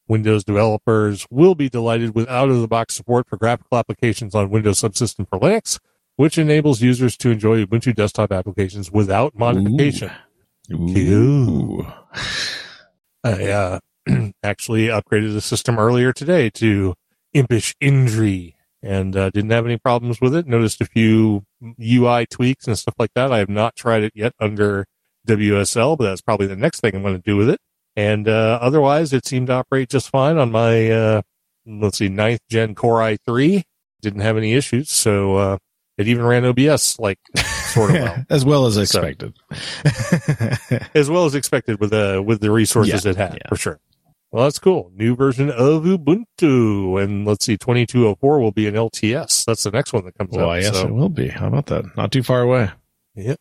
Windows 0.06 0.42
developers 0.42 1.26
will 1.30 1.54
be 1.54 1.68
delighted 1.68 2.14
with 2.14 2.28
out 2.28 2.48
of 2.48 2.60
the 2.60 2.68
box 2.68 2.94
support 2.94 3.28
for 3.28 3.36
graphical 3.36 3.76
applications 3.76 4.34
on 4.34 4.50
Windows 4.50 4.80
Subsystem 4.80 5.28
for 5.28 5.38
Linux, 5.38 5.78
which 6.16 6.38
enables 6.38 6.80
users 6.80 7.16
to 7.18 7.30
enjoy 7.30 7.64
Ubuntu 7.64 7.94
desktop 7.94 8.32
applications 8.32 8.90
without 8.90 9.38
modification. 9.38 10.10
Ooh. 10.72 11.86
I 13.22 13.44
uh, 13.50 13.78
actually 14.42 14.86
upgraded 14.86 15.34
the 15.34 15.40
system 15.40 15.78
earlier 15.78 16.12
today 16.12 16.50
to 16.50 16.94
Impish 17.34 17.74
Indri 17.82 18.54
and 18.82 19.16
uh, 19.16 19.30
didn't 19.30 19.50
have 19.50 19.66
any 19.66 19.76
problems 19.76 20.20
with 20.20 20.34
it. 20.34 20.46
Noticed 20.46 20.80
a 20.80 20.86
few 20.86 21.44
UI 21.80 22.26
tweaks 22.26 22.66
and 22.66 22.78
stuff 22.78 22.94
like 22.98 23.12
that. 23.14 23.32
I 23.32 23.38
have 23.38 23.48
not 23.48 23.76
tried 23.76 24.04
it 24.04 24.12
yet 24.14 24.34
under 24.40 24.86
WSL, 25.28 25.96
but 25.96 26.04
that's 26.04 26.20
probably 26.20 26.46
the 26.46 26.56
next 26.56 26.80
thing 26.80 26.94
I'm 26.94 27.02
going 27.02 27.14
to 27.16 27.22
do 27.22 27.36
with 27.36 27.48
it. 27.50 27.60
And 27.96 28.28
uh, 28.28 28.58
otherwise, 28.60 29.12
it 29.12 29.26
seemed 29.26 29.48
to 29.48 29.54
operate 29.54 29.88
just 29.88 30.10
fine 30.10 30.36
on 30.38 30.50
my, 30.52 30.90
uh, 30.90 31.22
let's 31.66 31.98
see, 31.98 32.08
ninth 32.08 32.40
gen 32.48 32.74
Core 32.74 32.98
i3. 33.00 33.62
Didn't 34.00 34.20
have 34.20 34.36
any 34.36 34.54
issues. 34.54 34.90
So 34.90 35.36
uh, 35.36 35.58
it 35.96 36.06
even 36.08 36.24
ran 36.24 36.44
OBS 36.44 36.98
like 37.00 37.18
sort 37.72 37.90
of 37.90 37.96
well. 37.96 38.24
as 38.30 38.44
well 38.44 38.66
as 38.66 38.74
So- 38.74 38.82
expected. 38.82 39.34
as 40.94 41.10
well 41.10 41.24
as 41.24 41.34
expected 41.34 41.80
with 41.80 41.90
the 41.90 42.22
with 42.24 42.40
the 42.40 42.50
resources 42.50 43.04
Yeah, 43.04 43.10
it 43.10 43.16
had 43.16 43.34
yeah. 43.34 43.48
for 43.48 43.56
sure. 43.56 43.80
Well, 44.30 44.44
that's 44.44 44.58
cool. 44.58 44.92
New 44.94 45.16
version 45.16 45.50
of 45.50 45.84
Ubuntu, 45.84 47.02
and 47.02 47.26
let's 47.26 47.46
see, 47.46 47.56
twenty 47.56 47.86
two 47.86 48.06
oh 48.06 48.14
four 48.20 48.38
will 48.40 48.52
be 48.52 48.66
an 48.68 48.74
LTS. 48.74 49.44
That's 49.46 49.64
the 49.64 49.70
next 49.70 49.92
one 49.92 50.04
that 50.04 50.16
comes 50.18 50.32
well, 50.36 50.50
out. 50.50 50.60
yes, 50.60 50.74
so 50.78 50.86
it 50.86 50.92
will 50.92 51.08
be. 51.08 51.28
How 51.28 51.46
about 51.46 51.66
that? 51.66 51.96
Not 51.96 52.12
too 52.12 52.22
far 52.22 52.42
away. 52.42 52.70
Yep. 53.14 53.38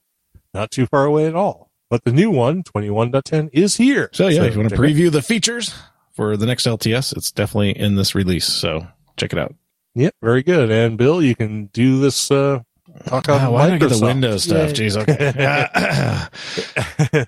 Not 0.53 0.71
too 0.71 0.85
far 0.87 1.03
away 1.05 1.27
at 1.27 1.35
all. 1.35 1.66
But 1.89 2.03
the 2.03 2.11
new 2.11 2.29
one, 2.29 2.63
21.10, 2.63 3.49
is 3.53 3.77
here. 3.77 4.09
So 4.11 4.27
yeah, 4.27 4.43
if 4.43 4.53
you 4.53 4.59
want 4.59 4.69
to 4.69 4.75
check 4.75 4.83
it 4.83 4.93
preview 4.93 5.11
the 5.11 5.21
features 5.21 5.73
for 6.13 6.35
the 6.35 6.45
next 6.45 6.65
LTS, 6.65 7.15
it's 7.15 7.31
definitely 7.31 7.77
in 7.77 7.95
this 7.95 8.13
release. 8.13 8.45
So 8.45 8.85
check 9.15 9.31
it 9.31 9.39
out. 9.39 9.55
Yep, 9.95 10.13
very 10.21 10.43
good. 10.43 10.69
And 10.69 10.97
Bill, 10.97 11.23
you 11.23 11.35
can 11.35 11.67
do 11.67 11.99
this. 11.99 12.29
Uh, 12.29 12.59
talk 13.05 13.29
on 13.29 13.41
Ah, 13.41 13.49
why 13.49 13.67
did 13.69 13.75
I 13.75 13.77
get 13.77 13.89
the 13.89 13.95
Microsoft. 13.95 14.03
Windows 14.03 14.43
stuff? 14.43 14.77
Yay. 14.77 14.87
Jeez, 14.87 14.97
okay. 14.97 15.31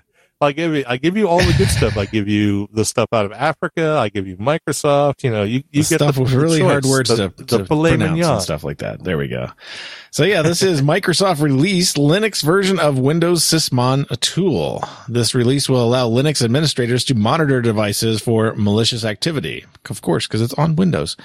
I 0.42 0.52
give 0.52 0.74
you, 0.74 0.84
I 0.86 0.96
give 0.96 1.16
you 1.16 1.28
all 1.28 1.38
the 1.38 1.54
good 1.58 1.68
stuff. 1.68 1.96
I 1.96 2.06
give 2.06 2.28
you 2.28 2.68
the 2.72 2.84
stuff 2.84 3.08
out 3.12 3.26
of 3.26 3.32
Africa. 3.32 3.96
I 3.98 4.08
give 4.08 4.26
you 4.26 4.36
Microsoft. 4.36 5.22
You 5.22 5.30
know, 5.30 5.42
you, 5.42 5.62
you 5.70 5.82
the 5.82 5.88
get 5.88 5.98
stuff 6.00 6.14
the, 6.14 6.22
with 6.22 6.32
really 6.32 6.60
hard 6.60 6.84
words 6.84 7.10
the, 7.10 7.28
to, 7.28 7.44
the 7.44 7.58
to 7.58 7.64
pronounce 7.64 8.26
and 8.26 8.42
stuff 8.42 8.64
like 8.64 8.78
that. 8.78 9.04
There 9.04 9.18
we 9.18 9.28
go. 9.28 9.50
So 10.10 10.24
yeah, 10.24 10.42
this 10.42 10.62
is 10.62 10.82
Microsoft 10.82 11.40
released 11.40 11.96
Linux 11.96 12.42
version 12.42 12.78
of 12.78 12.98
Windows 12.98 13.42
Sysmon 13.42 14.10
a 14.10 14.16
tool. 14.16 14.82
This 15.08 15.34
release 15.34 15.68
will 15.68 15.84
allow 15.84 16.08
Linux 16.08 16.42
administrators 16.42 17.04
to 17.04 17.14
monitor 17.14 17.60
devices 17.60 18.20
for 18.20 18.54
malicious 18.54 19.04
activity. 19.04 19.64
Of 19.88 20.02
course, 20.02 20.26
because 20.26 20.42
it's 20.42 20.54
on 20.54 20.76
Windows. 20.76 21.16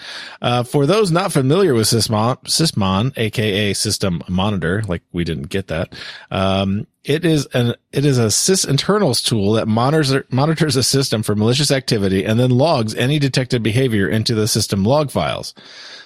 Uh, 0.42 0.64
for 0.64 0.86
those 0.86 1.12
not 1.12 1.32
familiar 1.32 1.74
with 1.74 1.88
Sysmon, 1.88 2.38
Sysmon, 2.44 3.18
aka 3.18 3.74
System 3.74 4.22
Monitor, 4.28 4.84
like 4.88 5.02
we 5.12 5.24
didn't 5.24 5.50
get 5.50 5.68
that. 5.68 5.94
Um, 6.32 6.88
it 7.06 7.24
is 7.24 7.46
an 7.54 7.76
it 7.92 8.04
is 8.04 8.18
a 8.18 8.26
sysinternals 8.26 9.24
tool 9.24 9.54
that 9.54 9.68
monitors 9.68 10.14
monitors 10.32 10.76
a 10.76 10.84
system 10.84 11.22
for 11.22 11.36
malicious 11.36 11.72
activity 11.72 12.26
and 12.26 12.40
then 12.40 12.50
logs 12.50 12.96
any 12.96 13.20
detected 13.20 13.62
behavior 13.62 14.10
into 14.10 14.34
the 14.34 14.48
system 14.48 14.84
log 14.84 15.12
files. 15.12 15.54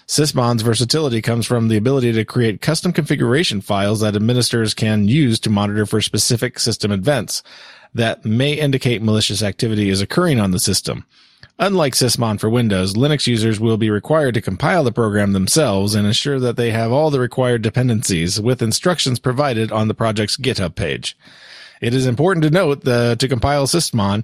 Sysmon's 0.07 0.61
versatility 0.61 1.21
comes 1.21 1.45
from 1.45 1.69
the 1.69 1.77
ability 1.77 2.11
to 2.11 2.25
create 2.25 2.61
custom 2.61 2.91
configuration 2.91 3.61
files 3.61 4.01
that 4.01 4.15
administrators 4.15 4.73
can 4.73 5.07
use 5.07 5.39
to 5.39 5.49
monitor 5.49 5.85
for 5.85 6.01
specific 6.01 6.59
system 6.59 6.91
events 6.91 7.43
that 7.93 8.25
may 8.25 8.53
indicate 8.53 9.01
malicious 9.01 9.41
activity 9.41 9.89
is 9.89 10.01
occurring 10.01 10.39
on 10.39 10.51
the 10.51 10.59
system. 10.59 11.05
Unlike 11.61 11.95
Sysmon 11.95 12.39
for 12.39 12.49
Windows, 12.49 12.93
Linux 12.93 13.27
users 13.27 13.59
will 13.59 13.75
be 13.75 13.89
required 13.89 14.33
to 14.35 14.41
compile 14.41 14.85
the 14.85 14.93
program 14.93 15.33
themselves 15.33 15.93
and 15.93 16.07
ensure 16.07 16.39
that 16.39 16.55
they 16.55 16.71
have 16.71 16.89
all 16.89 17.11
the 17.11 17.19
required 17.19 17.61
dependencies 17.61 18.39
with 18.39 18.61
instructions 18.61 19.19
provided 19.19 19.69
on 19.69 19.89
the 19.89 19.93
project's 19.93 20.37
GitHub 20.37 20.75
page. 20.75 21.17
It 21.81 21.93
is 21.93 22.05
important 22.05 22.43
to 22.45 22.49
note 22.49 22.85
that 22.85 23.19
to 23.19 23.27
compile 23.27 23.67
Sysmon, 23.67 24.23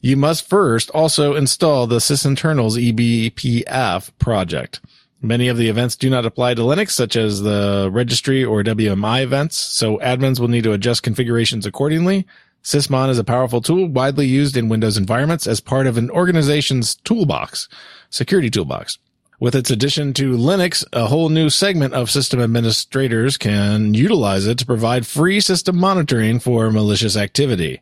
you 0.00 0.16
must 0.16 0.48
first 0.48 0.90
also 0.90 1.34
install 1.34 1.88
the 1.88 1.98
sysinternals 1.98 2.78
eBPF 2.92 4.12
project. 4.20 4.80
Many 5.20 5.48
of 5.48 5.56
the 5.56 5.68
events 5.68 5.96
do 5.96 6.08
not 6.08 6.24
apply 6.24 6.54
to 6.54 6.62
Linux, 6.62 6.92
such 6.92 7.16
as 7.16 7.42
the 7.42 7.90
registry 7.92 8.44
or 8.44 8.62
WMI 8.62 9.22
events, 9.22 9.56
so 9.58 9.98
admins 9.98 10.38
will 10.38 10.48
need 10.48 10.64
to 10.64 10.72
adjust 10.72 11.02
configurations 11.02 11.66
accordingly. 11.66 12.28
Sysmon 12.62 13.08
is 13.08 13.18
a 13.18 13.24
powerful 13.24 13.60
tool 13.60 13.86
widely 13.88 14.26
used 14.26 14.56
in 14.56 14.68
Windows 14.68 14.96
environments 14.96 15.46
as 15.46 15.60
part 15.60 15.86
of 15.86 15.96
an 15.96 16.10
organization's 16.10 16.94
toolbox, 16.96 17.68
security 18.10 18.50
toolbox. 18.50 18.98
With 19.40 19.54
its 19.54 19.70
addition 19.70 20.12
to 20.14 20.36
Linux, 20.36 20.84
a 20.92 21.06
whole 21.06 21.30
new 21.30 21.48
segment 21.48 21.94
of 21.94 22.10
system 22.10 22.42
administrators 22.42 23.38
can 23.38 23.94
utilize 23.94 24.46
it 24.46 24.58
to 24.58 24.66
provide 24.66 25.06
free 25.06 25.40
system 25.40 25.78
monitoring 25.78 26.40
for 26.40 26.70
malicious 26.70 27.16
activity. 27.16 27.80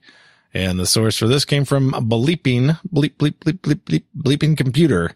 And 0.55 0.79
the 0.79 0.87
source 0.87 1.19
for 1.19 1.27
this 1.27 1.45
came 1.45 1.65
from 1.65 1.91
Bleeping, 1.91 2.79
bleep, 2.95 3.17
bleep, 3.17 3.35
bleep, 3.39 3.59
bleep, 3.59 3.81
bleep, 3.81 4.05
Bleeping 4.17 4.57
Computer. 4.57 5.11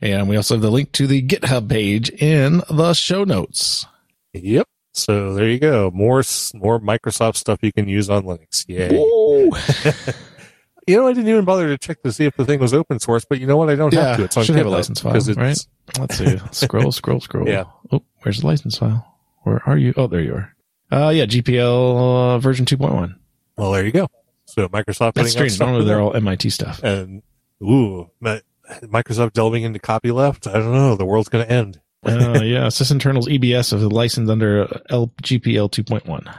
And 0.00 0.28
we 0.28 0.36
also 0.36 0.54
have 0.54 0.62
the 0.62 0.70
link 0.70 0.92
to 0.92 1.08
the 1.08 1.20
GitHub 1.20 1.68
page 1.68 2.10
in 2.10 2.62
the 2.70 2.94
show 2.94 3.24
notes. 3.24 3.84
Yep. 4.32 4.66
So 4.98 5.34
there 5.34 5.48
you 5.48 5.58
go. 5.58 5.90
More 5.94 6.22
more 6.54 6.80
Microsoft 6.80 7.36
stuff 7.36 7.58
you 7.62 7.72
can 7.72 7.88
use 7.88 8.10
on 8.10 8.24
Linux. 8.24 8.64
Yay. 8.68 10.14
You 10.86 10.96
know, 10.96 11.06
I 11.06 11.12
didn't 11.12 11.28
even 11.28 11.44
bother 11.44 11.68
to 11.68 11.76
check 11.76 12.02
to 12.02 12.10
see 12.10 12.24
if 12.24 12.34
the 12.38 12.46
thing 12.46 12.60
was 12.60 12.72
open 12.72 12.98
source, 12.98 13.22
but 13.26 13.38
you 13.38 13.46
know 13.46 13.58
what? 13.58 13.68
I 13.68 13.74
don't 13.74 13.92
Yeah, 13.92 14.04
have 14.06 14.16
to. 14.16 14.24
It's 14.24 14.38
on 14.38 14.44
should 14.44 14.54
have 14.56 14.64
a 14.64 14.70
license 14.70 15.00
file, 15.02 15.14
it's 15.16 15.28
right? 15.36 15.58
Let's 15.98 16.16
see. 16.16 16.38
Scroll, 16.52 16.92
scroll, 16.92 17.20
scroll. 17.20 17.46
Yeah. 17.46 17.64
Oh, 17.92 18.02
where's 18.22 18.40
the 18.40 18.46
license 18.46 18.78
file? 18.78 19.06
Where 19.42 19.62
are 19.66 19.76
you? 19.76 19.92
Oh, 19.98 20.06
there 20.06 20.22
you 20.22 20.32
are. 20.36 20.54
Uh, 20.90 21.10
yeah, 21.10 21.26
GPL 21.26 22.36
uh, 22.36 22.38
version 22.38 22.64
2.1. 22.64 23.14
well, 23.58 23.72
there 23.72 23.84
you 23.84 23.92
go. 23.92 24.08
So 24.46 24.66
Microsoft 24.70 25.12
That's 25.12 25.12
putting 25.12 25.24
out 25.26 25.28
strange. 25.28 25.52
stuff 25.52 25.66
Normally 25.68 25.84
they're 25.84 26.00
all 26.00 26.16
MIT 26.16 26.48
stuff. 26.48 26.82
and 26.82 27.22
ooh, 27.62 28.08
Microsoft 28.84 29.34
delving 29.34 29.64
into 29.64 29.78
copyleft. 29.78 30.48
I 30.48 30.54
don't 30.54 30.72
know. 30.72 30.96
The 30.96 31.04
world's 31.04 31.28
going 31.28 31.44
to 31.46 31.52
end. 31.52 31.82
Uh, 32.04 32.40
yeah, 32.42 32.66
sysinternals 32.66 33.26
eBPF 33.26 33.72
is 33.72 33.82
licensed 33.84 34.30
under 34.30 34.66
LGPL 34.90 35.70
2.1. 35.70 36.34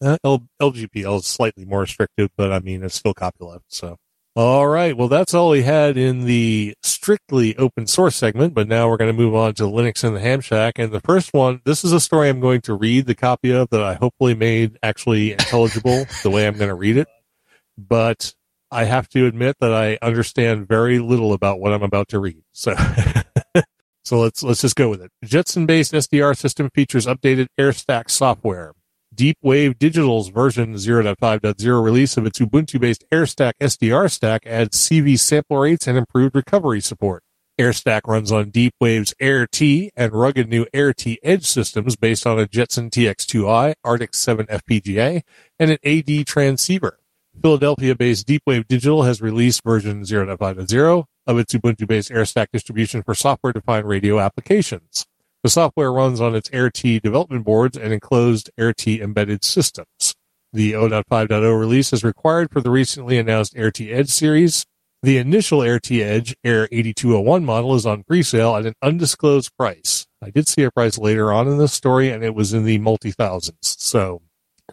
Uh, 0.00 0.16
L- 0.22 0.46
LGPL 0.60 1.18
is 1.18 1.26
slightly 1.26 1.64
more 1.64 1.80
restrictive, 1.80 2.30
but 2.36 2.52
I 2.52 2.60
mean, 2.60 2.84
it's 2.84 2.94
still 2.94 3.14
copyleft. 3.14 3.62
So, 3.68 3.96
all 4.36 4.68
right. 4.68 4.96
Well, 4.96 5.08
that's 5.08 5.34
all 5.34 5.50
we 5.50 5.62
had 5.62 5.96
in 5.96 6.24
the 6.24 6.74
strictly 6.82 7.56
open 7.56 7.86
source 7.86 8.14
segment, 8.14 8.54
but 8.54 8.68
now 8.68 8.88
we're 8.88 8.96
going 8.96 9.10
to 9.10 9.20
move 9.20 9.34
on 9.34 9.54
to 9.54 9.64
Linux 9.64 10.04
and 10.04 10.14
the 10.14 10.20
Ham 10.20 10.40
Shack. 10.40 10.78
And 10.78 10.92
the 10.92 11.00
first 11.00 11.32
one, 11.32 11.60
this 11.64 11.84
is 11.84 11.92
a 11.92 12.00
story 12.00 12.28
I'm 12.28 12.40
going 12.40 12.60
to 12.62 12.74
read 12.74 13.06
the 13.06 13.16
copy 13.16 13.50
of 13.50 13.70
that 13.70 13.82
I 13.82 13.94
hopefully 13.94 14.34
made 14.34 14.78
actually 14.82 15.32
intelligible 15.32 16.06
the 16.22 16.30
way 16.30 16.46
I'm 16.46 16.56
going 16.56 16.68
to 16.68 16.74
read 16.74 16.98
it. 16.98 17.08
But 17.76 18.34
I 18.70 18.84
have 18.84 19.08
to 19.10 19.26
admit 19.26 19.56
that 19.60 19.72
I 19.72 19.98
understand 20.02 20.68
very 20.68 20.98
little 20.98 21.32
about 21.32 21.58
what 21.58 21.72
I'm 21.72 21.82
about 21.82 22.08
to 22.08 22.20
read. 22.20 22.42
So, 22.52 22.74
so 24.08 24.20
let's, 24.20 24.42
let's 24.42 24.62
just 24.62 24.74
go 24.74 24.88
with 24.88 25.02
it. 25.02 25.10
Jetson 25.22 25.66
based 25.66 25.92
SDR 25.92 26.34
system 26.34 26.70
features 26.74 27.04
updated 27.04 27.48
AirStack 27.60 28.08
software. 28.08 28.72
DeepWave 29.14 29.78
Digital's 29.78 30.28
version 30.28 30.76
0.5.0 30.76 31.84
release 31.84 32.16
of 32.16 32.24
its 32.24 32.38
Ubuntu-based 32.38 33.04
AirStack 33.12 33.52
SDR 33.60 34.10
stack 34.10 34.46
adds 34.46 34.78
CV 34.78 35.18
sample 35.18 35.58
rates 35.58 35.86
and 35.86 35.98
improved 35.98 36.34
recovery 36.34 36.80
support. 36.80 37.22
AirStack 37.60 38.02
runs 38.06 38.32
on 38.32 38.50
DeepWave's 38.50 39.12
AirT 39.20 39.90
and 39.94 40.12
rugged 40.14 40.48
new 40.48 40.64
AirT 40.72 41.18
Edge 41.22 41.44
systems 41.44 41.94
based 41.94 42.26
on 42.26 42.38
a 42.38 42.48
Jetson 42.48 42.88
TX2i, 42.88 43.74
Artix 43.84 44.14
7 44.14 44.46
FPGA, 44.46 45.20
and 45.58 45.70
an 45.70 45.78
AD 45.84 46.26
transceiver. 46.26 46.98
Philadelphia 47.42 47.94
based 47.94 48.26
Deepwave 48.26 48.66
Digital 48.68 49.02
has 49.02 49.20
released 49.20 49.62
version 49.64 50.00
0.5.0 50.02 51.04
of 51.28 51.38
its 51.38 51.54
Ubuntu 51.54 51.86
based 51.86 52.10
AirStack 52.10 52.46
distribution 52.52 53.02
for 53.02 53.14
software 53.14 53.52
defined 53.52 53.86
radio 53.86 54.18
applications. 54.18 55.06
The 55.44 55.50
software 55.50 55.92
runs 55.92 56.20
on 56.20 56.34
its 56.34 56.48
AirT 56.48 57.02
development 57.02 57.44
boards 57.44 57.76
and 57.76 57.92
enclosed 57.92 58.50
AirT 58.58 59.00
embedded 59.00 59.44
systems. 59.44 60.16
The 60.52 60.72
0.5.0 60.72 61.60
release 61.60 61.92
is 61.92 62.02
required 62.02 62.50
for 62.50 62.60
the 62.60 62.70
recently 62.70 63.18
announced 63.18 63.54
AirT 63.54 63.92
Edge 63.92 64.08
series. 64.08 64.64
The 65.02 65.18
initial 65.18 65.60
AirT 65.60 66.02
Edge 66.02 66.34
Air 66.42 66.66
8201 66.72 67.44
model 67.44 67.74
is 67.76 67.86
on 67.86 68.02
pre-sale 68.02 68.56
at 68.56 68.66
an 68.66 68.74
undisclosed 68.82 69.56
price. 69.56 70.06
I 70.20 70.30
did 70.30 70.48
see 70.48 70.64
a 70.64 70.72
price 70.72 70.98
later 70.98 71.32
on 71.32 71.46
in 71.46 71.58
this 71.58 71.72
story 71.72 72.10
and 72.10 72.24
it 72.24 72.34
was 72.34 72.52
in 72.52 72.64
the 72.64 72.78
multi 72.78 73.12
thousands. 73.12 73.76
So 73.78 74.22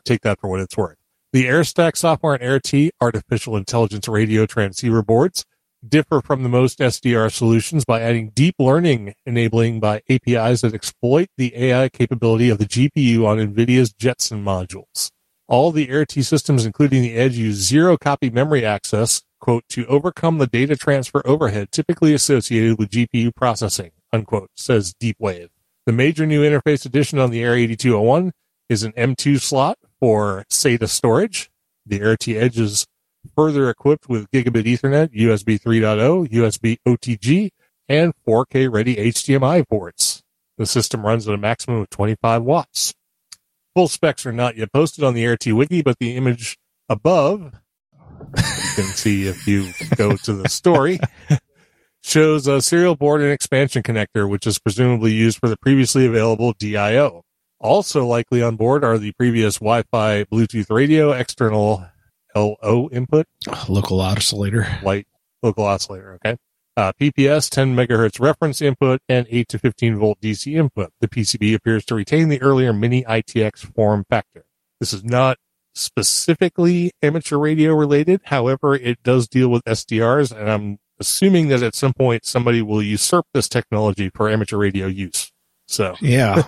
take 0.04 0.22
that 0.22 0.40
for 0.40 0.50
what 0.50 0.62
it's 0.62 0.76
worth. 0.76 0.98
The 1.32 1.46
AirStack 1.46 1.98
software 1.98 2.34
and 2.34 2.42
AirT 2.42 2.90
artificial 3.02 3.58
intelligence 3.58 4.08
radio 4.08 4.46
transceiver 4.46 5.04
boards 5.04 5.46
differ 5.90 6.22
from 6.22 6.44
the 6.44 6.50
most 6.50 6.80
SDR 6.80 7.32
solutions 7.32 7.86
by 7.86 8.02
adding 8.02 8.30
deep 8.30 8.56
learning 8.60 9.14
enabling 9.26 9.80
by 9.80 10.02
APIs 10.10 10.62
that 10.62 10.74
exploit 10.74 11.30
the 11.38 11.56
AI 11.56 11.90
capability 11.90 12.50
of 12.50 12.58
the 12.58 12.66
GPU 12.66 13.26
on 13.26 13.38
NVIDIA's 13.38 13.94
Jetson 13.94 14.44
modules. 14.44 15.12
All 15.48 15.72
the 15.72 15.88
AirT 15.88 16.24
systems, 16.24 16.66
including 16.66 17.04
the 17.04 17.16
Edge, 17.16 17.38
use 17.38 17.58
zero 17.58 17.98
copy 17.98 18.30
memory 18.30 18.66
access, 18.66 19.22
quote, 19.40 19.64
to 19.70 19.86
overcome 19.86 20.40
the 20.40 20.48
data 20.48 20.76
transfer 20.76 21.22
overhead 21.26 21.72
typically 21.72 22.14
associated 22.14 22.80
with 22.80 22.90
GPU 22.90 23.36
processing, 23.36 23.92
unquote, 24.12 24.50
says 24.56 24.94
DeepWave. 25.00 25.50
The 25.86 25.94
major 25.94 26.26
new 26.26 26.42
interface 26.42 26.86
addition 26.86 27.20
on 27.20 27.30
the 27.30 27.44
Air 27.44 27.56
8201 27.56 28.32
is 28.70 28.84
an 28.84 28.94
M2 28.94 29.40
slot 29.40 29.78
for 30.00 30.46
SATA 30.50 30.90
storage. 30.90 31.52
The 31.86 32.00
AirT 32.00 32.36
Edge 32.36 32.58
is 32.58 32.88
further 33.36 33.70
equipped 33.70 34.10
with 34.10 34.30
gigabit 34.32 34.66
Ethernet, 34.66 35.14
USB 35.16 35.60
3.0, 35.60 36.30
USB 36.30 36.78
OTG, 36.88 37.50
and 37.88 38.14
4K 38.28 38.72
ready 38.72 38.96
HDMI 38.96 39.68
ports. 39.68 40.24
The 40.58 40.66
system 40.66 41.06
runs 41.06 41.28
at 41.28 41.34
a 41.34 41.38
maximum 41.38 41.82
of 41.82 41.90
25 41.90 42.44
watts. 42.44 42.94
Full 43.76 43.88
specs 43.88 44.26
are 44.26 44.32
not 44.32 44.56
yet 44.56 44.72
posted 44.72 45.04
on 45.04 45.14
the 45.14 45.26
AirT 45.26 45.52
wiki, 45.54 45.82
but 45.82 46.00
the 46.00 46.16
image 46.16 46.58
above, 46.88 47.52
you 48.36 48.74
can 48.76 48.84
see 48.94 49.28
if 49.28 49.46
you 49.48 49.72
go 49.98 50.16
to 50.16 50.34
the 50.34 50.48
story, 50.48 51.00
shows 52.02 52.48
a 52.48 52.62
serial 52.62 52.96
board 52.96 53.22
and 53.22 53.32
expansion 53.32 53.84
connector, 53.84 54.30
which 54.30 54.48
is 54.48 54.60
presumably 54.60 55.12
used 55.12 55.40
for 55.40 55.50
the 55.50 55.58
previously 55.58 56.06
available 56.06 56.54
DIO. 56.54 57.24
Also 57.60 58.06
likely 58.06 58.42
on 58.42 58.56
board 58.56 58.84
are 58.84 58.98
the 58.98 59.12
previous 59.14 59.56
Wi-Fi 59.56 60.24
Bluetooth 60.26 60.70
radio 60.70 61.12
external 61.12 61.86
LO 62.36 62.90
input, 62.92 63.26
Local 63.70 64.02
oscillator. 64.02 64.68
light 64.84 65.08
local 65.42 65.64
oscillator. 65.64 66.16
Okay. 66.26 66.38
Uh, 66.78 66.92
PPS 67.00 67.50
10 67.50 67.74
megahertz 67.76 68.20
reference 68.20 68.62
input 68.62 69.00
and 69.08 69.26
8 69.30 69.48
to 69.48 69.60
15 69.60 69.98
volt 69.98 70.20
DC 70.22 70.54
input. 70.58 70.92
The 71.00 71.08
PCB 71.08 71.56
appears 71.56 71.86
to 71.86 71.96
retain 71.96 72.28
the 72.28 72.42
earlier 72.42 72.74
mini 72.74 73.04
ITX 73.04 73.60
form 73.74 74.04
factor. 74.10 74.44
This 74.82 74.92
is 74.92 75.04
not 75.04 75.38
specifically 75.74 76.92
amateur 77.02 77.38
radio 77.38 77.74
related. 77.74 78.20
However, 78.26 78.76
it 78.76 79.02
does 79.04 79.28
deal 79.30 79.48
with 79.50 79.64
SDRs 79.64 80.38
and 80.38 80.50
I'm 80.52 80.78
assuming 81.00 81.48
that 81.48 81.64
at 81.64 81.76
some 81.76 81.94
point 81.94 82.26
somebody 82.26 82.62
will 82.62 82.82
usurp 82.84 83.26
this 83.34 83.48
technology 83.48 84.10
for 84.10 84.30
amateur 84.30 84.58
radio 84.58 84.88
use. 84.88 85.32
So 85.68 85.96
Yeah. 86.02 86.44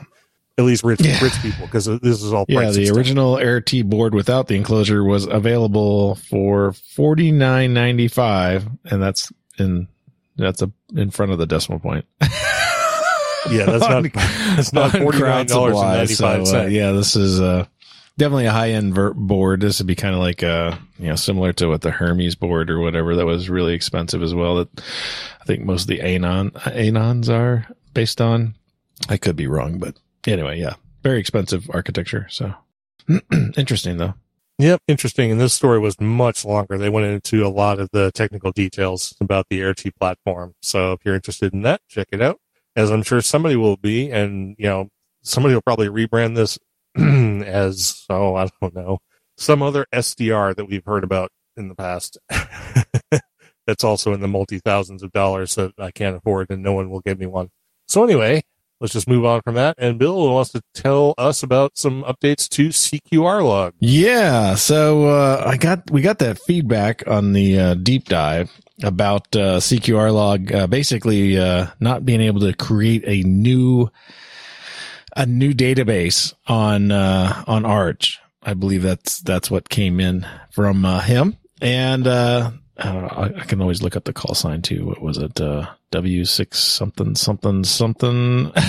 At 0.59 0.65
least 0.65 0.83
rich, 0.83 1.01
Yeah. 1.01 1.23
rich 1.23 1.39
people 1.41 1.65
because 1.67 1.85
this 1.85 2.23
is 2.23 2.33
all 2.33 2.45
Yeah, 2.47 2.71
the 2.71 2.85
stuff. 2.85 2.97
original 2.97 3.35
AirT 3.35 3.83
board 3.87 4.15
without 4.15 4.47
the 4.47 4.55
enclosure 4.55 5.03
was 5.03 5.25
available 5.25 6.15
for 6.15 6.73
forty 6.73 7.31
nine 7.31 7.73
ninety 7.75 8.07
five, 8.07 8.67
and 8.85 9.01
that's 9.01 9.31
in 9.59 9.87
that's 10.35 10.61
a 10.63 10.71
in 10.95 11.11
front 11.11 11.31
of 11.31 11.37
the 11.37 11.45
decimal 11.45 11.79
point. 11.79 12.05
Yeah, 13.49 13.65
that's 13.65 13.87
not, 13.87 14.03
that's 14.57 14.73
not 14.73 14.93
on 14.93 15.07
Crowd 15.09 15.49
Supply, 15.49 15.69
$49.95. 16.03 16.47
so, 16.47 16.61
uh, 16.63 16.65
yeah, 16.65 16.91
this 16.91 17.15
is 17.15 17.39
uh, 17.39 17.65
definitely 18.17 18.45
a 18.47 18.51
high 18.51 18.71
end 18.71 18.93
ver- 18.93 19.13
board. 19.13 19.61
This 19.61 19.79
would 19.79 19.87
be 19.87 19.95
kind 19.95 20.13
of 20.13 20.19
like 20.19 20.43
uh, 20.43 20.75
you 20.99 21.07
know 21.07 21.15
similar 21.15 21.53
to 21.53 21.67
what 21.67 21.79
the 21.79 21.91
Hermes 21.91 22.35
board 22.35 22.69
or 22.69 22.79
whatever 22.79 23.15
that 23.15 23.25
was 23.25 23.49
really 23.49 23.73
expensive 23.73 24.21
as 24.21 24.35
well. 24.35 24.55
That 24.55 24.81
I 25.41 25.45
think 25.45 25.63
most 25.63 25.83
of 25.83 25.87
the 25.87 26.01
ANAN 26.01 26.51
ANANs 26.65 27.29
are 27.29 27.65
based 27.93 28.19
on. 28.19 28.55
I 29.07 29.15
could 29.15 29.37
be 29.37 29.47
wrong, 29.47 29.77
but 29.77 29.95
anyway, 30.33 30.59
yeah, 30.59 30.75
very 31.03 31.19
expensive 31.19 31.69
architecture. 31.71 32.27
So 32.29 32.53
interesting 33.57 33.97
though. 33.97 34.13
Yep, 34.59 34.81
interesting. 34.87 35.31
And 35.31 35.39
this 35.39 35.53
story 35.53 35.77
was 35.77 36.01
much 36.01 36.43
longer. 36.43 36.79
They 36.79 36.89
went 36.89 37.05
into 37.05 37.45
a 37.45 37.49
lot 37.49 37.79
of 37.79 37.89
the 37.91 38.11
technical 38.11 38.51
details 38.51 39.15
about 39.21 39.45
the 39.49 39.59
AirT 39.59 39.95
platform. 39.99 40.55
So 40.61 40.93
if 40.93 41.01
you're 41.05 41.13
interested 41.13 41.53
in 41.53 41.61
that, 41.61 41.81
check 41.87 42.07
it 42.11 42.21
out. 42.21 42.39
As 42.75 42.89
I'm 42.89 43.03
sure 43.03 43.21
somebody 43.21 43.55
will 43.55 43.77
be, 43.77 44.09
and 44.09 44.55
you 44.57 44.65
know, 44.65 44.89
somebody 45.21 45.53
will 45.53 45.61
probably 45.61 45.89
rebrand 45.89 46.35
this 46.35 46.57
as 46.97 48.05
oh, 48.09 48.35
I 48.35 48.49
don't 48.61 48.75
know, 48.75 48.99
some 49.37 49.61
other 49.61 49.85
SDR 49.93 50.55
that 50.55 50.65
we've 50.65 50.85
heard 50.85 51.03
about 51.03 51.31
in 51.55 51.69
the 51.69 51.75
past. 51.75 52.17
That's 53.67 53.83
also 53.83 54.13
in 54.13 54.21
the 54.21 54.27
multi 54.27 54.59
thousands 54.59 55.03
of 55.03 55.11
dollars 55.11 55.55
that 55.55 55.73
I 55.77 55.91
can't 55.91 56.15
afford, 56.15 56.49
and 56.49 56.63
no 56.63 56.73
one 56.73 56.89
will 56.89 57.01
give 57.01 57.19
me 57.19 57.25
one. 57.25 57.49
So 57.87 58.03
anyway, 58.03 58.43
let's 58.79 58.93
just 58.93 59.07
move 59.07 59.25
on 59.25 59.41
from 59.41 59.55
that. 59.55 59.75
And 59.77 59.97
Bill 59.97 60.33
wants 60.33 60.51
to 60.51 60.61
tell 60.73 61.13
us 61.17 61.43
about 61.43 61.77
some 61.77 62.03
updates 62.03 62.47
to 62.49 62.69
CQRLOG. 62.69 63.73
Yeah, 63.79 64.55
so 64.55 65.07
uh, 65.07 65.43
I 65.45 65.57
got 65.57 65.89
we 65.91 66.01
got 66.01 66.19
that 66.19 66.39
feedback 66.39 67.07
on 67.07 67.33
the 67.33 67.59
uh, 67.59 67.73
deep 67.75 68.05
dive 68.05 68.51
about 68.83 69.35
uh, 69.35 69.57
CQRLOG 69.57 70.53
uh, 70.53 70.67
basically 70.67 71.37
uh, 71.37 71.67
not 71.79 72.05
being 72.05 72.21
able 72.21 72.41
to 72.41 72.53
create 72.53 73.03
a 73.05 73.27
new 73.27 73.89
a 75.15 75.25
new 75.25 75.53
database 75.53 76.33
on 76.45 76.91
uh, 76.91 77.43
on 77.47 77.65
Arch. 77.65 78.19
I 78.43 78.53
believe 78.53 78.83
that's 78.83 79.19
that's 79.19 79.51
what 79.51 79.69
came 79.69 79.99
in 79.99 80.25
from 80.51 80.85
uh, 80.85 81.01
him, 81.01 81.37
and 81.61 82.07
uh, 82.79 83.07
I, 83.11 83.41
I 83.41 83.43
can 83.45 83.61
always 83.61 83.81
look 83.81 83.95
up 83.95 84.03
the 84.03 84.13
call 84.13 84.35
sign 84.35 84.61
too. 84.61 84.85
What 84.85 85.01
was 85.01 85.17
it? 85.17 85.39
Uh, 85.39 85.67
W 85.91 86.25
six 86.25 86.59
something 86.59 87.15
something 87.15 87.63
something. 87.63 88.51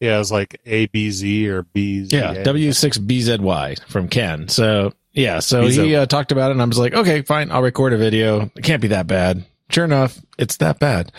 Yeah, 0.00 0.16
it 0.16 0.18
was 0.18 0.30
like 0.32 0.60
A 0.64 0.86
B 0.86 1.10
Z 1.10 1.48
or 1.48 1.62
B 1.62 2.04
Z. 2.04 2.16
Yeah, 2.16 2.34
W6BZY 2.44 3.84
from 3.88 4.08
Ken. 4.08 4.48
So, 4.48 4.92
yeah, 5.12 5.40
so 5.40 5.64
BZ. 5.64 5.84
he 5.84 5.96
uh, 5.96 6.06
talked 6.06 6.30
about 6.30 6.50
it 6.50 6.52
and 6.52 6.62
I 6.62 6.64
was 6.66 6.78
like, 6.78 6.94
okay, 6.94 7.22
fine, 7.22 7.50
I'll 7.50 7.62
record 7.62 7.92
a 7.92 7.96
video. 7.96 8.50
It 8.54 8.62
can't 8.62 8.80
be 8.82 8.88
that 8.88 9.06
bad. 9.06 9.44
Sure 9.70 9.84
enough, 9.84 10.18
it's 10.38 10.58
that 10.58 10.78
bad. 10.78 11.12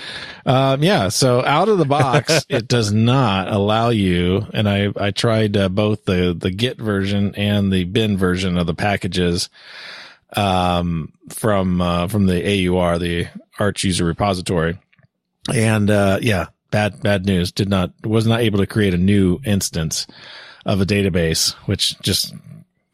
Um, 0.44 0.82
yeah, 0.82 1.10
so 1.10 1.46
out 1.46 1.70
of 1.70 1.78
the 1.78 1.86
box, 1.86 2.46
it 2.50 2.68
does 2.68 2.92
not 2.92 3.48
allow 3.48 3.90
you, 3.90 4.48
and 4.54 4.68
I, 4.68 4.92
I 4.96 5.12
tried 5.12 5.56
uh, 5.56 5.70
both 5.70 6.06
the, 6.06 6.36
the 6.36 6.50
Git 6.50 6.80
version 6.80 7.36
and 7.36 7.72
the 7.72 7.84
bin 7.84 8.18
version 8.18 8.58
of 8.58 8.66
the 8.66 8.74
packages, 8.74 9.50
um, 10.36 11.13
from, 11.30 11.82
uh, 11.82 12.08
from 12.08 12.26
the 12.26 12.68
AUR, 12.68 13.00
the 13.00 13.28
Arch 13.58 13.84
user 13.84 14.06
repository. 14.06 14.80
And, 15.54 15.89
uh, 15.89 16.20
yeah, 16.22 16.48
bad, 16.72 17.02
bad 17.02 17.26
news. 17.26 17.52
Did 17.52 17.70
not, 17.70 17.92
was 18.04 18.28
not 18.28 18.42
able 18.42 18.60
to 18.60 18.68
create 18.68 18.94
a 18.94 18.98
new 18.98 19.39
instance 19.46 20.08
of 20.65 20.82
a 20.82 20.86
database, 20.86 21.54
which 21.65 22.00
just, 22.02 22.34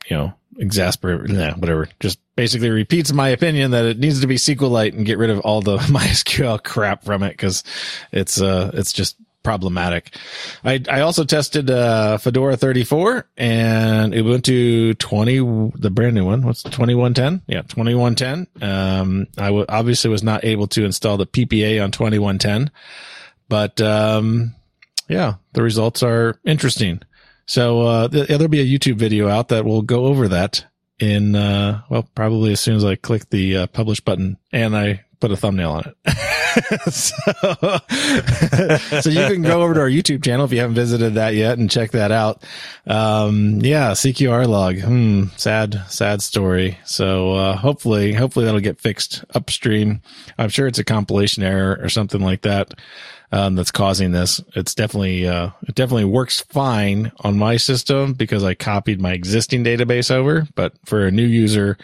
you 0.09 0.15
know, 0.15 0.33
exasperate, 0.57 1.29
nah, 1.29 1.53
whatever. 1.55 1.89
Just 1.99 2.19
basically 2.35 2.69
repeats 2.69 3.11
my 3.11 3.29
opinion 3.29 3.71
that 3.71 3.85
it 3.85 3.99
needs 3.99 4.21
to 4.21 4.27
be 4.27 4.35
SQLite 4.35 4.93
and 4.93 5.05
get 5.05 5.17
rid 5.17 5.29
of 5.29 5.39
all 5.41 5.61
the 5.61 5.77
MySQL 5.77 6.63
crap 6.63 7.03
from 7.03 7.23
it 7.23 7.31
because 7.31 7.63
it's, 8.11 8.39
uh, 8.39 8.71
it's 8.73 8.93
just 8.93 9.17
problematic. 9.45 10.17
I, 10.65 10.83
I 10.89 11.01
also 11.01 11.23
tested, 11.23 11.69
uh, 11.69 12.17
Fedora 12.17 12.57
34 12.57 13.27
and 13.37 14.11
Ubuntu 14.11 14.97
20, 14.97 15.71
the 15.79 15.89
brand 15.89 16.15
new 16.15 16.25
one. 16.25 16.41
What's 16.41 16.63
2110? 16.63 17.43
Yeah, 17.47 17.61
2110. 17.61 18.47
Um, 18.61 19.27
I 19.37 19.45
w- 19.45 19.65
obviously 19.69 20.09
was 20.09 20.23
not 20.23 20.43
able 20.43 20.67
to 20.69 20.83
install 20.83 21.15
the 21.15 21.27
PPA 21.27 21.81
on 21.81 21.91
2110, 21.91 22.71
but, 23.47 23.79
um, 23.79 24.53
yeah, 25.07 25.35
the 25.53 25.61
results 25.61 26.01
are 26.03 26.39
interesting. 26.43 27.01
So, 27.45 27.81
uh, 27.83 28.07
th- 28.09 28.27
there'll 28.27 28.47
be 28.47 28.61
a 28.61 28.65
YouTube 28.79 28.97
video 28.97 29.29
out 29.29 29.49
that 29.49 29.63
will 29.63 29.83
go 29.83 30.05
over 30.05 30.27
that 30.27 30.65
in, 30.99 31.35
uh, 31.35 31.81
well, 31.89 32.09
probably 32.15 32.51
as 32.51 32.59
soon 32.59 32.75
as 32.75 32.83
I 32.83 32.95
click 32.95 33.29
the 33.29 33.57
uh, 33.57 33.67
publish 33.67 33.99
button 34.01 34.37
and 34.51 34.75
I 34.75 35.04
put 35.25 35.31
a 35.31 35.37
thumbnail 35.37 35.71
on 35.71 35.83
it. 35.85 36.93
so, 36.93 37.15
so 39.01 39.09
you 39.09 39.25
can 39.25 39.41
go 39.41 39.63
over 39.63 39.73
to 39.73 39.79
our 39.79 39.89
YouTube 39.89 40.23
channel 40.23 40.45
if 40.45 40.51
you 40.51 40.59
haven't 40.59 40.75
visited 40.75 41.15
that 41.15 41.33
yet 41.33 41.57
and 41.57 41.67
check 41.67 41.89
that 41.91 42.11
out. 42.11 42.43
Um, 42.85 43.59
yeah, 43.61 43.93
CQRLOG. 43.93 44.83
Hmm, 44.83 45.35
sad, 45.35 45.81
sad 45.87 46.21
story. 46.21 46.77
So, 46.85 47.33
uh, 47.33 47.55
hopefully, 47.55 48.13
hopefully 48.13 48.45
that'll 48.45 48.61
get 48.61 48.79
fixed 48.79 49.25
upstream. 49.33 50.03
I'm 50.37 50.49
sure 50.49 50.67
it's 50.67 50.77
a 50.77 50.83
compilation 50.83 51.41
error 51.41 51.79
or 51.81 51.89
something 51.89 52.21
like 52.21 52.43
that. 52.43 52.75
Um, 53.31 53.55
that's 53.55 53.71
causing 53.71 54.11
this. 54.11 54.39
It's 54.55 54.75
definitely, 54.75 55.27
uh, 55.27 55.49
it 55.67 55.73
definitely 55.73 56.05
works 56.05 56.41
fine 56.41 57.11
on 57.21 57.39
my 57.39 57.57
system 57.57 58.13
because 58.13 58.43
I 58.43 58.53
copied 58.53 59.01
my 59.01 59.13
existing 59.13 59.63
database 59.63 60.11
over, 60.11 60.47
but 60.53 60.73
for 60.85 61.07
a 61.07 61.11
new 61.11 61.25
user, 61.25 61.77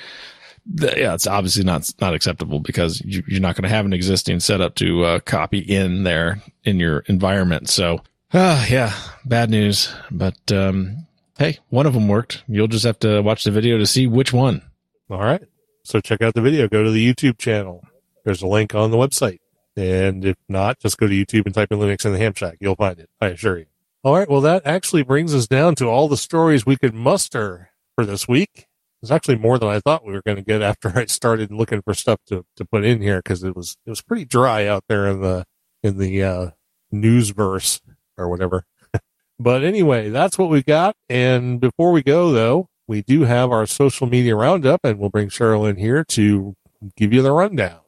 the, 0.65 0.93
yeah, 0.97 1.13
it's 1.13 1.27
obviously 1.27 1.63
not 1.63 1.89
not 1.99 2.13
acceptable 2.13 2.59
because 2.59 3.01
you, 3.01 3.23
are 3.37 3.39
not 3.39 3.55
going 3.55 3.63
to 3.63 3.75
have 3.75 3.85
an 3.85 3.93
existing 3.93 4.39
setup 4.39 4.75
to 4.75 5.03
uh, 5.03 5.19
copy 5.19 5.59
in 5.59 6.03
there 6.03 6.41
in 6.63 6.79
your 6.79 6.99
environment. 7.07 7.69
So, 7.69 8.01
uh, 8.33 8.65
yeah, 8.69 8.93
bad 9.25 9.49
news. 9.49 9.93
But 10.11 10.51
um, 10.51 11.07
hey, 11.37 11.59
one 11.69 11.85
of 11.85 11.93
them 11.93 12.07
worked. 12.07 12.43
You'll 12.47 12.67
just 12.67 12.85
have 12.85 12.99
to 12.99 13.21
watch 13.21 13.43
the 13.43 13.51
video 13.51 13.77
to 13.77 13.85
see 13.85 14.07
which 14.07 14.33
one. 14.33 14.61
All 15.09 15.19
right. 15.19 15.43
So 15.83 15.99
check 15.99 16.21
out 16.21 16.35
the 16.35 16.41
video. 16.41 16.67
Go 16.67 16.83
to 16.83 16.91
the 16.91 17.13
YouTube 17.13 17.37
channel. 17.37 17.83
There's 18.23 18.41
a 18.41 18.47
link 18.47 18.75
on 18.75 18.91
the 18.91 18.97
website. 18.97 19.39
And 19.75 20.23
if 20.25 20.37
not, 20.47 20.79
just 20.79 20.97
go 20.97 21.07
to 21.07 21.13
YouTube 21.13 21.45
and 21.45 21.55
type 21.55 21.71
in 21.71 21.79
Linux 21.79 22.05
in 22.05 22.11
the 22.11 22.19
Ham 22.19 22.33
Shack. 22.33 22.57
You'll 22.59 22.75
find 22.75 22.99
it. 22.99 23.09
I 23.19 23.27
assure 23.27 23.57
you. 23.57 23.65
All 24.03 24.15
right. 24.15 24.29
Well, 24.29 24.41
that 24.41 24.65
actually 24.65 25.03
brings 25.03 25.33
us 25.33 25.47
down 25.47 25.75
to 25.75 25.87
all 25.87 26.07
the 26.07 26.17
stories 26.17 26.65
we 26.65 26.77
could 26.77 26.93
muster 26.93 27.69
for 27.95 28.05
this 28.05 28.27
week. 28.27 28.67
It's 29.01 29.11
actually 29.11 29.37
more 29.37 29.57
than 29.57 29.69
I 29.69 29.79
thought 29.79 30.05
we 30.05 30.13
were 30.13 30.21
going 30.21 30.37
to 30.37 30.43
get 30.43 30.61
after 30.61 30.97
I 30.97 31.05
started 31.05 31.51
looking 31.51 31.81
for 31.81 31.93
stuff 31.93 32.19
to, 32.27 32.45
to 32.55 32.65
put 32.65 32.85
in 32.85 33.01
here 33.01 33.17
because 33.17 33.43
it 33.43 33.55
was 33.55 33.77
it 33.85 33.89
was 33.89 34.01
pretty 34.01 34.25
dry 34.25 34.67
out 34.67 34.83
there 34.87 35.07
in 35.07 35.21
the 35.21 35.45
in 35.83 35.97
the 35.97 36.23
uh, 36.23 36.49
newsverse 36.93 37.81
or 38.17 38.29
whatever. 38.29 38.65
but 39.39 39.63
anyway, 39.63 40.09
that's 40.09 40.37
what 40.37 40.49
we 40.49 40.61
got. 40.61 40.95
And 41.09 41.59
before 41.59 41.91
we 41.91 42.03
go, 42.03 42.31
though, 42.31 42.67
we 42.87 43.01
do 43.01 43.23
have 43.23 43.51
our 43.51 43.65
social 43.65 44.07
media 44.07 44.35
roundup, 44.35 44.81
and 44.83 44.99
we'll 44.99 45.09
bring 45.09 45.29
Cheryl 45.29 45.69
in 45.69 45.77
here 45.77 46.03
to 46.03 46.55
give 46.95 47.13
you 47.13 47.21
the 47.21 47.31
rundown. 47.31 47.79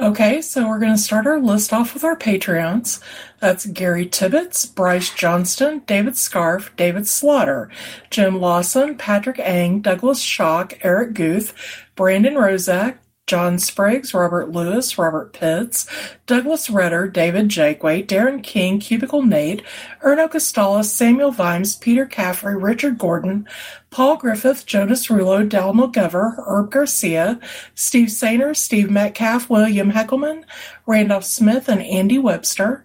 Okay, 0.00 0.40
so 0.42 0.68
we're 0.68 0.78
going 0.78 0.94
to 0.94 1.02
start 1.02 1.26
our 1.26 1.40
list 1.40 1.72
off 1.72 1.92
with 1.92 2.04
our 2.04 2.14
Patreons. 2.14 3.02
That's 3.40 3.66
Gary 3.66 4.06
Tibbetts, 4.06 4.64
Bryce 4.64 5.12
Johnston, 5.12 5.80
David 5.86 6.16
Scarf, 6.16 6.72
David 6.76 7.08
Slaughter, 7.08 7.68
Jim 8.08 8.40
Lawson, 8.40 8.96
Patrick 8.96 9.40
Ang, 9.40 9.80
Douglas 9.80 10.20
Shock, 10.20 10.78
Eric 10.82 11.14
Guth, 11.14 11.52
Brandon 11.96 12.34
Rozak, 12.34 12.98
John 13.28 13.58
Spriggs, 13.58 14.14
Robert 14.14 14.50
Lewis, 14.50 14.96
Robert 14.96 15.34
Pitts, 15.34 15.86
Douglas 16.26 16.70
Redder, 16.70 17.06
David 17.08 17.50
Jakeway, 17.50 18.02
Darren 18.02 18.42
King, 18.42 18.80
Cubicle 18.80 19.22
Nate, 19.22 19.62
Erno 20.02 20.28
Costalas, 20.28 20.86
Samuel 20.86 21.30
Vimes, 21.30 21.76
Peter 21.76 22.06
Caffrey, 22.06 22.56
Richard 22.56 22.96
Gordon, 22.96 23.46
Paul 23.90 24.16
Griffith, 24.16 24.64
Jonas 24.64 25.08
Rulo, 25.08 25.46
Dal 25.46 25.74
McGover, 25.74 26.36
Herb 26.46 26.70
Garcia, 26.70 27.38
Steve 27.74 28.08
Sainer, 28.08 28.56
Steve 28.56 28.90
Metcalf, 28.90 29.50
William 29.50 29.92
Heckelman, 29.92 30.44
Randolph 30.86 31.24
Smith, 31.24 31.68
and 31.68 31.82
Andy 31.82 32.18
Webster. 32.18 32.84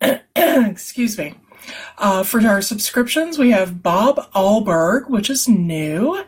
Excuse 0.36 1.16
me. 1.16 1.34
Uh, 1.98 2.24
for 2.24 2.44
our 2.46 2.60
subscriptions, 2.60 3.38
we 3.38 3.52
have 3.52 3.82
Bob 3.82 4.30
Alberg, 4.32 5.08
which 5.08 5.30
is 5.30 5.48
new. 5.48 6.22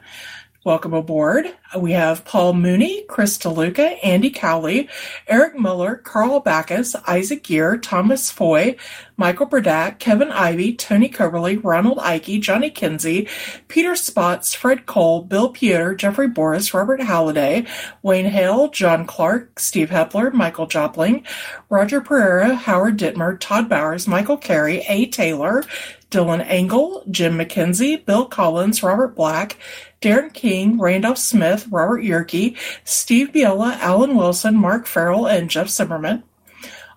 Welcome 0.67 0.95
aboard. 0.95 1.47
We 1.79 1.93
have 1.93 2.25
Paul 2.25 2.55
Mooney, 2.55 3.05
Chris 3.05 3.39
DeLuca, 3.39 3.99
Andy 4.03 4.31
Cowley, 4.31 4.89
Eric 5.29 5.57
Muller, 5.57 5.95
Carl 5.95 6.41
Backus, 6.41 6.97
Isaac 7.07 7.45
Gear, 7.45 7.77
Thomas 7.77 8.33
Foy, 8.33 8.75
Michael 9.17 9.47
Burdack, 9.47 10.01
Kevin 10.01 10.33
Ivy, 10.33 10.75
Tony 10.75 11.09
Coberly, 11.09 11.63
Ronald 11.63 12.01
Ike, 12.01 12.41
Johnny 12.41 12.71
Kinsey, 12.71 13.29
Peter 13.69 13.95
Spots, 13.95 14.55
Fred 14.55 14.87
Cole, 14.87 15.23
Bill 15.23 15.51
Peter, 15.51 15.95
Jeffrey 15.95 16.27
Boris, 16.27 16.75
Robert 16.75 17.01
Halliday, 17.01 17.65
Wayne 18.03 18.27
Hale, 18.27 18.69
John 18.69 19.07
Clark, 19.07 19.61
Steve 19.61 19.91
Hepler, 19.91 20.33
Michael 20.33 20.67
Jopling, 20.67 21.25
Roger 21.71 22.01
Pereira, 22.01 22.57
Howard 22.57 22.99
Dittmer, 22.99 23.39
Todd 23.39 23.69
Bowers, 23.69 24.09
Michael 24.09 24.37
Carey, 24.37 24.85
A. 24.89 25.07
Taylor, 25.07 25.63
Dylan 26.11 26.45
Engel, 26.49 27.05
Jim 27.11 27.39
McKenzie, 27.39 28.05
Bill 28.05 28.27
Collins, 28.27 28.83
Robert 28.83 29.17
Black, 29.17 29.57
Darren 30.01 30.33
King, 30.33 30.79
Randolph 30.79 31.19
Smith, 31.19 31.67
Robert 31.71 32.03
Yerke, 32.03 32.57
Steve 32.85 33.33
Biola, 33.33 33.77
Alan 33.79 34.17
Wilson, 34.17 34.57
Mark 34.57 34.87
Farrell, 34.87 35.27
and 35.27 35.51
Jeff 35.51 35.69
Zimmerman. 35.69 36.23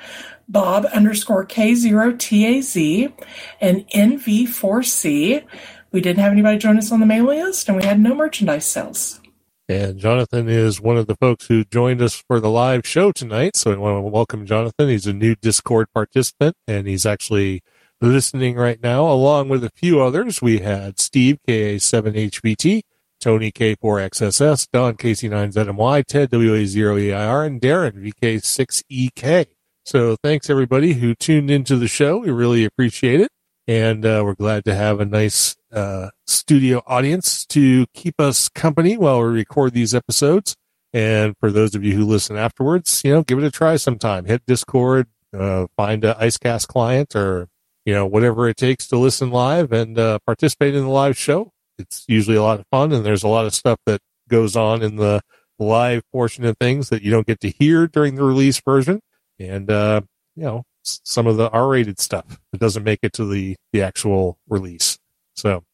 Bob 0.49 0.87
underscore 0.87 1.47
K0TAZ, 1.47 3.13
and 3.61 3.87
NV4C. 3.89 5.45
We 5.93 6.01
didn't 6.01 6.21
have 6.21 6.33
anybody 6.33 6.59
join 6.59 6.79
us 6.79 6.91
on 6.91 7.01
the 7.01 7.07
mailing 7.07 7.39
list, 7.39 7.69
and 7.69 7.77
we 7.77 7.85
had 7.85 8.01
no 8.01 8.15
merchandise 8.15 8.67
sales. 8.67 9.21
And 9.69 9.99
Jonathan 9.99 10.49
is 10.49 10.81
one 10.81 10.97
of 10.97 11.07
the 11.07 11.17
folks 11.17 11.47
who 11.47 11.65
joined 11.65 12.01
us 12.01 12.15
for 12.15 12.41
the 12.41 12.49
live 12.49 12.87
show 12.87 13.13
tonight. 13.13 13.55
So 13.55 13.71
I 13.71 13.77
want 13.77 13.97
to 13.97 14.01
welcome 14.09 14.47
Jonathan. 14.47 14.89
He's 14.89 15.07
a 15.07 15.13
new 15.13 15.35
Discord 15.35 15.89
participant, 15.93 16.57
and 16.67 16.87
he's 16.87 17.05
actually 17.05 17.63
listening 18.01 18.57
right 18.57 18.83
now, 18.83 19.07
along 19.07 19.51
with 19.51 19.63
a 19.63 19.71
few 19.71 20.01
others. 20.01 20.41
We 20.41 20.61
had 20.61 20.99
Steve, 20.99 21.39
KA7HBT, 21.47 22.81
Tony, 23.21 23.53
K4XSS, 23.53 24.69
Don, 24.73 24.97
KC9ZMY, 24.97 26.07
Ted, 26.07 26.31
WA0EIR, 26.31 27.47
and 27.47 27.61
Darren, 27.61 28.13
VK6EK. 28.23 29.47
So 29.89 30.17
thanks 30.23 30.51
everybody 30.51 30.93
who 30.93 31.15
tuned 31.15 31.51
into 31.51 31.75
the 31.77 31.89
show. 31.89 32.19
We 32.19 32.31
really 32.31 32.67
appreciate 32.67 33.23
it 33.23 33.31
and 33.67 34.05
uh, 34.05 34.21
we're 34.23 34.35
glad 34.35 34.67
to 34.67 34.75
have 34.75 35.01
a 35.01 35.07
nice 35.07 35.57
uh, 35.73 36.11
studio 36.27 36.83
audience 36.87 37.47
to 37.47 37.87
keep 37.95 38.21
us 38.21 38.51
company 38.51 38.99
while 38.99 39.23
we 39.23 39.29
record 39.29 39.73
these 39.73 39.95
episodes. 39.95 40.57
And 40.93 41.35
for 41.41 41.51
those 41.51 41.75
of 41.75 41.85
you 41.85 41.95
who 41.95 42.05
listen 42.05 42.37
afterwards, 42.37 43.01
you 43.03 43.15
know, 43.15 43.23
give 43.23 43.39
it 43.39 43.47
a 43.47 43.51
try 43.51 43.77
sometime. 43.77 44.27
Hit 44.27 44.43
Discord, 44.47 45.07
uh, 45.33 45.69
find 45.75 46.05
an 46.05 46.17
IceCast 46.17 46.67
client, 46.67 47.17
or 47.17 47.49
you 47.87 47.95
know, 47.95 48.05
whatever 48.05 48.47
it 48.47 48.59
takes 48.59 48.89
to 48.89 48.99
listen 48.99 49.31
live 49.31 49.73
and 49.73 49.99
uh, 49.99 50.19
participate 50.27 50.75
in 50.75 50.83
the 50.83 50.91
live 50.91 51.17
show. 51.17 51.51
It's 51.79 52.05
usually 52.07 52.37
a 52.37 52.43
lot 52.43 52.61
of 52.61 52.67
fun, 52.71 52.93
and 52.93 53.07
there's 53.07 53.23
a 53.23 53.29
lot 53.29 53.47
of 53.47 53.55
stuff 53.55 53.79
that 53.87 54.03
goes 54.29 54.55
on 54.55 54.83
in 54.83 54.97
the 54.97 55.23
live 55.59 56.03
portion 56.13 56.45
of 56.45 56.59
things 56.59 56.91
that 56.91 57.01
you 57.01 57.11
don't 57.11 57.27
get 57.27 57.41
to 57.41 57.49
hear 57.49 57.87
during 57.87 58.17
the 58.17 58.23
release 58.23 58.61
version. 58.61 59.01
And 59.39 59.71
uh, 59.71 60.03
you 60.37 60.45
know, 60.45 60.65
some 60.83 61.27
of 61.27 61.37
the 61.37 61.51
R-rated 61.51 62.01
stuff 62.01 62.41
that 62.53 62.61
doesn't 62.61 62.85
make 62.85 63.01
it 63.03 63.13
to 63.15 63.25
the 63.27 63.57
the 63.73 63.83
actual 63.83 64.39
release. 64.49 64.99
So, 65.35 65.65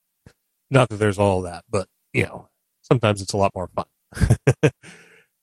not 0.71 0.89
that 0.89 0.97
there's 0.97 1.19
all 1.19 1.43
that, 1.43 1.65
but 1.71 1.89
you 2.13 2.25
know, 2.25 2.49
sometimes 2.83 3.23
it's 3.23 3.33
a 3.33 3.37
lot 3.37 3.53
more 3.55 3.69
fun. 3.69 3.87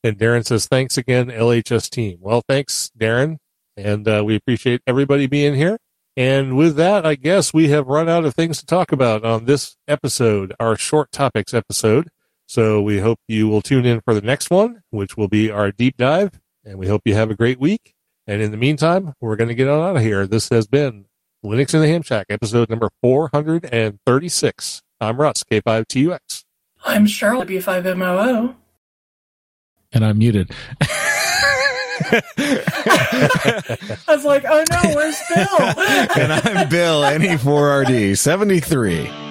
and 0.04 0.18
Darren 0.18 0.46
says, 0.46 0.68
"Thanks 0.68 0.98
again, 0.98 1.28
LHS 1.28 1.90
team." 1.90 2.18
Well, 2.22 2.44
thanks, 2.48 2.92
Darren, 2.98 3.38
and 3.76 4.08
uh, 4.08 4.24
we 4.26 4.36
appreciate 4.36 4.82
everybody 4.86 5.28
being 5.28 5.56
here. 5.56 5.78
And 6.18 6.58
with 6.58 6.76
that, 6.76 7.06
I 7.06 7.16
guess 7.16 7.54
we 7.54 7.70
have 7.70 7.88
run 7.88 8.10
out 8.10 8.26
of 8.26 8.36
things 8.36 8.60
to 8.60 8.66
talk 8.66 8.92
about 8.92 9.24
on 9.24 9.46
this 9.46 9.78
episode, 9.88 10.54
our 10.60 10.76
short 10.76 11.12
topics 11.12 11.54
episode. 11.54 12.10
So 12.48 12.82
we 12.82 13.00
hope 13.00 13.20
you 13.30 13.48
will 13.48 13.62
tune 13.62 13.86
in 13.86 14.02
for 14.02 14.14
the 14.14 14.22
next 14.22 14.50
one, 14.50 14.84
which 14.90 15.16
will 15.16 15.30
be 15.30 15.50
our 15.50 15.72
deep 15.72 15.96
dive. 15.96 16.42
And 16.66 16.78
we 16.78 16.88
hope 16.88 17.04
you 17.06 17.16
have 17.16 17.32
a 17.32 17.36
great 17.36 17.60
week. 17.60 17.96
And 18.32 18.42
in 18.42 18.52
the 18.52 18.58
meantime, 18.58 19.14
we're 19.20 19.36
going 19.36 19.50
to 19.50 19.54
get 19.54 19.68
on 19.68 19.82
out 19.82 19.98
of 19.98 20.02
here. 20.02 20.26
This 20.26 20.48
has 20.52 20.66
been 20.66 21.04
Linux 21.44 21.74
in 21.74 21.82
the 21.82 21.88
Ham 21.88 22.02
Shack, 22.02 22.28
episode 22.30 22.70
number 22.70 22.90
436. 23.02 24.82
I'm 25.02 25.18
Russ, 25.18 25.44
K5TUX. 25.44 26.46
I'm 26.86 27.08
Cheryl, 27.08 27.46
B5MOO. 27.46 28.56
And 29.92 30.06
I'm 30.06 30.18
muted. 30.18 30.50
I 30.80 30.88
was 34.08 34.24
like, 34.24 34.46
oh 34.48 34.64
no, 34.72 34.82
where's 34.96 35.20
Bill? 35.28 35.46
and 36.16 36.32
I'm 36.32 36.70
Bill, 36.70 37.04
E 37.04 37.18
NE4RD 37.18 38.18
73. 38.18 39.31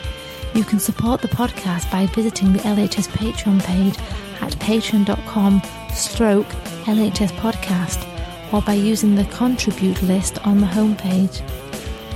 You 0.53 0.65
can 0.65 0.79
support 0.79 1.21
the 1.21 1.29
podcast 1.29 1.89
by 1.89 2.07
visiting 2.07 2.51
the 2.51 2.59
LHS 2.59 3.07
Patreon 3.07 3.63
page 3.63 3.97
at 4.41 4.51
patreon.com 4.59 5.61
stroke 5.93 6.47
LHS 6.85 7.31
podcast 7.37 8.05
or 8.51 8.61
by 8.61 8.73
using 8.73 9.15
the 9.15 9.23
contribute 9.25 10.01
list 10.03 10.45
on 10.45 10.59
the 10.59 10.67
homepage. 10.67 11.41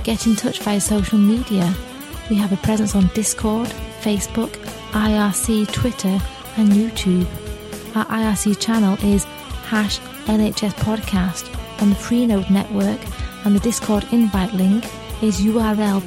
Get 0.04 0.26
in 0.26 0.36
touch 0.36 0.60
via 0.60 0.80
social 0.80 1.18
media. 1.18 1.74
We 2.28 2.36
have 2.36 2.52
a 2.52 2.58
presence 2.58 2.94
on 2.94 3.10
Discord, 3.14 3.68
Facebook, 4.02 4.50
IRC, 4.92 5.72
Twitter, 5.72 6.20
and 6.58 6.68
YouTube. 6.72 7.26
Our 7.96 8.04
IRC 8.04 8.60
channel 8.60 8.98
is 9.02 9.24
hash 9.64 9.98
LHS 10.26 10.74
podcast 10.74 11.48
on 11.80 11.88
the 11.88 11.96
Freenode 11.96 12.50
network, 12.50 13.00
and 13.46 13.56
the 13.56 13.60
Discord 13.60 14.04
invite 14.12 14.52
link 14.52 14.84
is 15.22 15.40
url.bcts.info 15.40 16.06